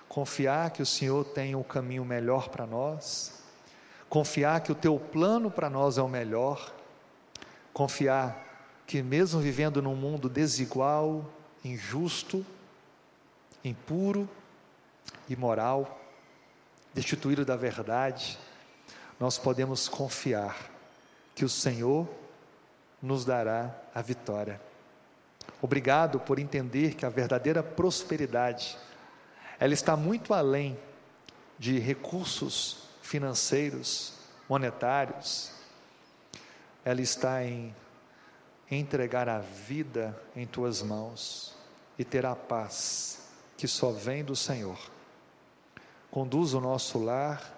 Confiar 0.10 0.72
que 0.72 0.82
o 0.82 0.86
Senhor 0.86 1.24
tem 1.26 1.56
um 1.56 1.64
caminho 1.64 2.04
melhor 2.04 2.50
para 2.50 2.66
nós, 2.66 3.44
confiar 4.10 4.62
que 4.62 4.72
o 4.72 4.76
teu 4.76 5.00
plano 5.00 5.52
para 5.52 5.70
nós 5.70 5.98
é 5.98 6.02
o 6.02 6.08
melhor, 6.08 6.74
confiar 7.74 8.46
que 8.88 9.04
mesmo 9.04 9.40
vivendo 9.40 9.82
num 9.82 9.96
mundo 9.96 10.30
desigual, 10.30 11.30
injusto, 11.64 12.46
impuro, 13.64 14.28
imoral, 15.30 16.00
destituído 16.94 17.46
da 17.46 17.56
verdade, 17.56 18.40
nós 19.20 19.38
podemos 19.38 19.88
confiar 19.88 20.77
que 21.38 21.46
o 21.46 21.50
Senhor 21.50 22.10
nos 23.00 23.24
dará 23.24 23.72
a 23.94 24.02
vitória. 24.02 24.60
Obrigado 25.62 26.20
por 26.20 26.40
entender 26.40 26.96
que 26.96 27.06
a 27.06 27.10
verdadeira 27.10 27.62
prosperidade 27.62 28.76
ela 29.60 29.72
está 29.72 29.96
muito 29.96 30.34
além 30.34 30.80
de 31.60 31.78
recursos 31.78 32.90
financeiros, 33.04 34.14
monetários. 34.50 35.52
Ela 36.84 37.02
está 37.02 37.44
em 37.44 37.72
entregar 38.72 39.30
a 39.30 39.38
vida 39.38 40.20
em 40.36 40.48
tuas 40.48 40.82
mãos 40.82 41.56
e 42.00 42.04
ter 42.04 42.26
a 42.26 42.36
paz 42.36 43.30
que 43.56 43.68
só 43.68 43.92
vem 43.92 44.24
do 44.24 44.36
Senhor. 44.36 44.80
Conduz 46.10 46.56
o 46.56 46.60
nosso 46.60 46.98
lar, 46.98 47.56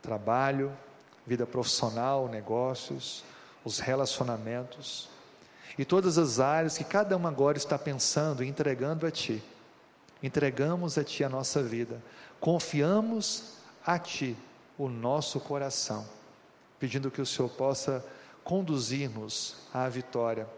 trabalho, 0.00 0.74
vida 1.26 1.46
profissional, 1.46 2.28
negócios, 2.28 3.24
os 3.64 3.80
relacionamentos 3.80 5.08
e 5.76 5.84
todas 5.84 6.16
as 6.18 6.38
áreas 6.40 6.78
que 6.78 6.84
cada 6.84 7.16
um 7.16 7.26
agora 7.26 7.58
está 7.58 7.78
pensando 7.78 8.42
e 8.42 8.48
entregando 8.48 9.06
a 9.06 9.10
Ti. 9.10 9.42
Entregamos 10.22 10.96
a 10.96 11.04
Ti 11.04 11.24
a 11.24 11.28
nossa 11.28 11.62
vida, 11.62 12.00
confiamos 12.40 13.54
a 13.84 13.98
Ti 13.98 14.36
o 14.78 14.88
nosso 14.88 15.40
coração, 15.40 16.06
pedindo 16.78 17.10
que 17.10 17.20
o 17.20 17.26
Senhor 17.26 17.48
possa 17.50 18.04
conduzir-nos 18.44 19.56
à 19.74 19.88
vitória, 19.88 20.48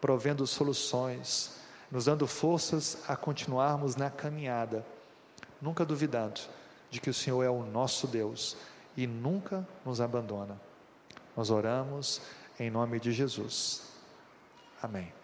provendo 0.00 0.46
soluções, 0.46 1.52
nos 1.90 2.06
dando 2.06 2.26
forças 2.26 2.98
a 3.08 3.16
continuarmos 3.16 3.96
na 3.96 4.08
caminhada, 4.08 4.86
nunca 5.60 5.84
duvidando 5.84 6.40
de 6.90 7.00
que 7.00 7.10
o 7.10 7.14
Senhor 7.14 7.42
é 7.42 7.50
o 7.50 7.64
nosso 7.64 8.06
Deus 8.06 8.56
e 8.96 9.06
nunca 9.06 9.66
nos 9.84 10.00
abandona. 10.00 10.60
Nós 11.36 11.50
oramos 11.50 12.20
em 12.58 12.70
nome 12.70 13.00
de 13.00 13.12
Jesus. 13.12 13.88
Amém. 14.82 15.21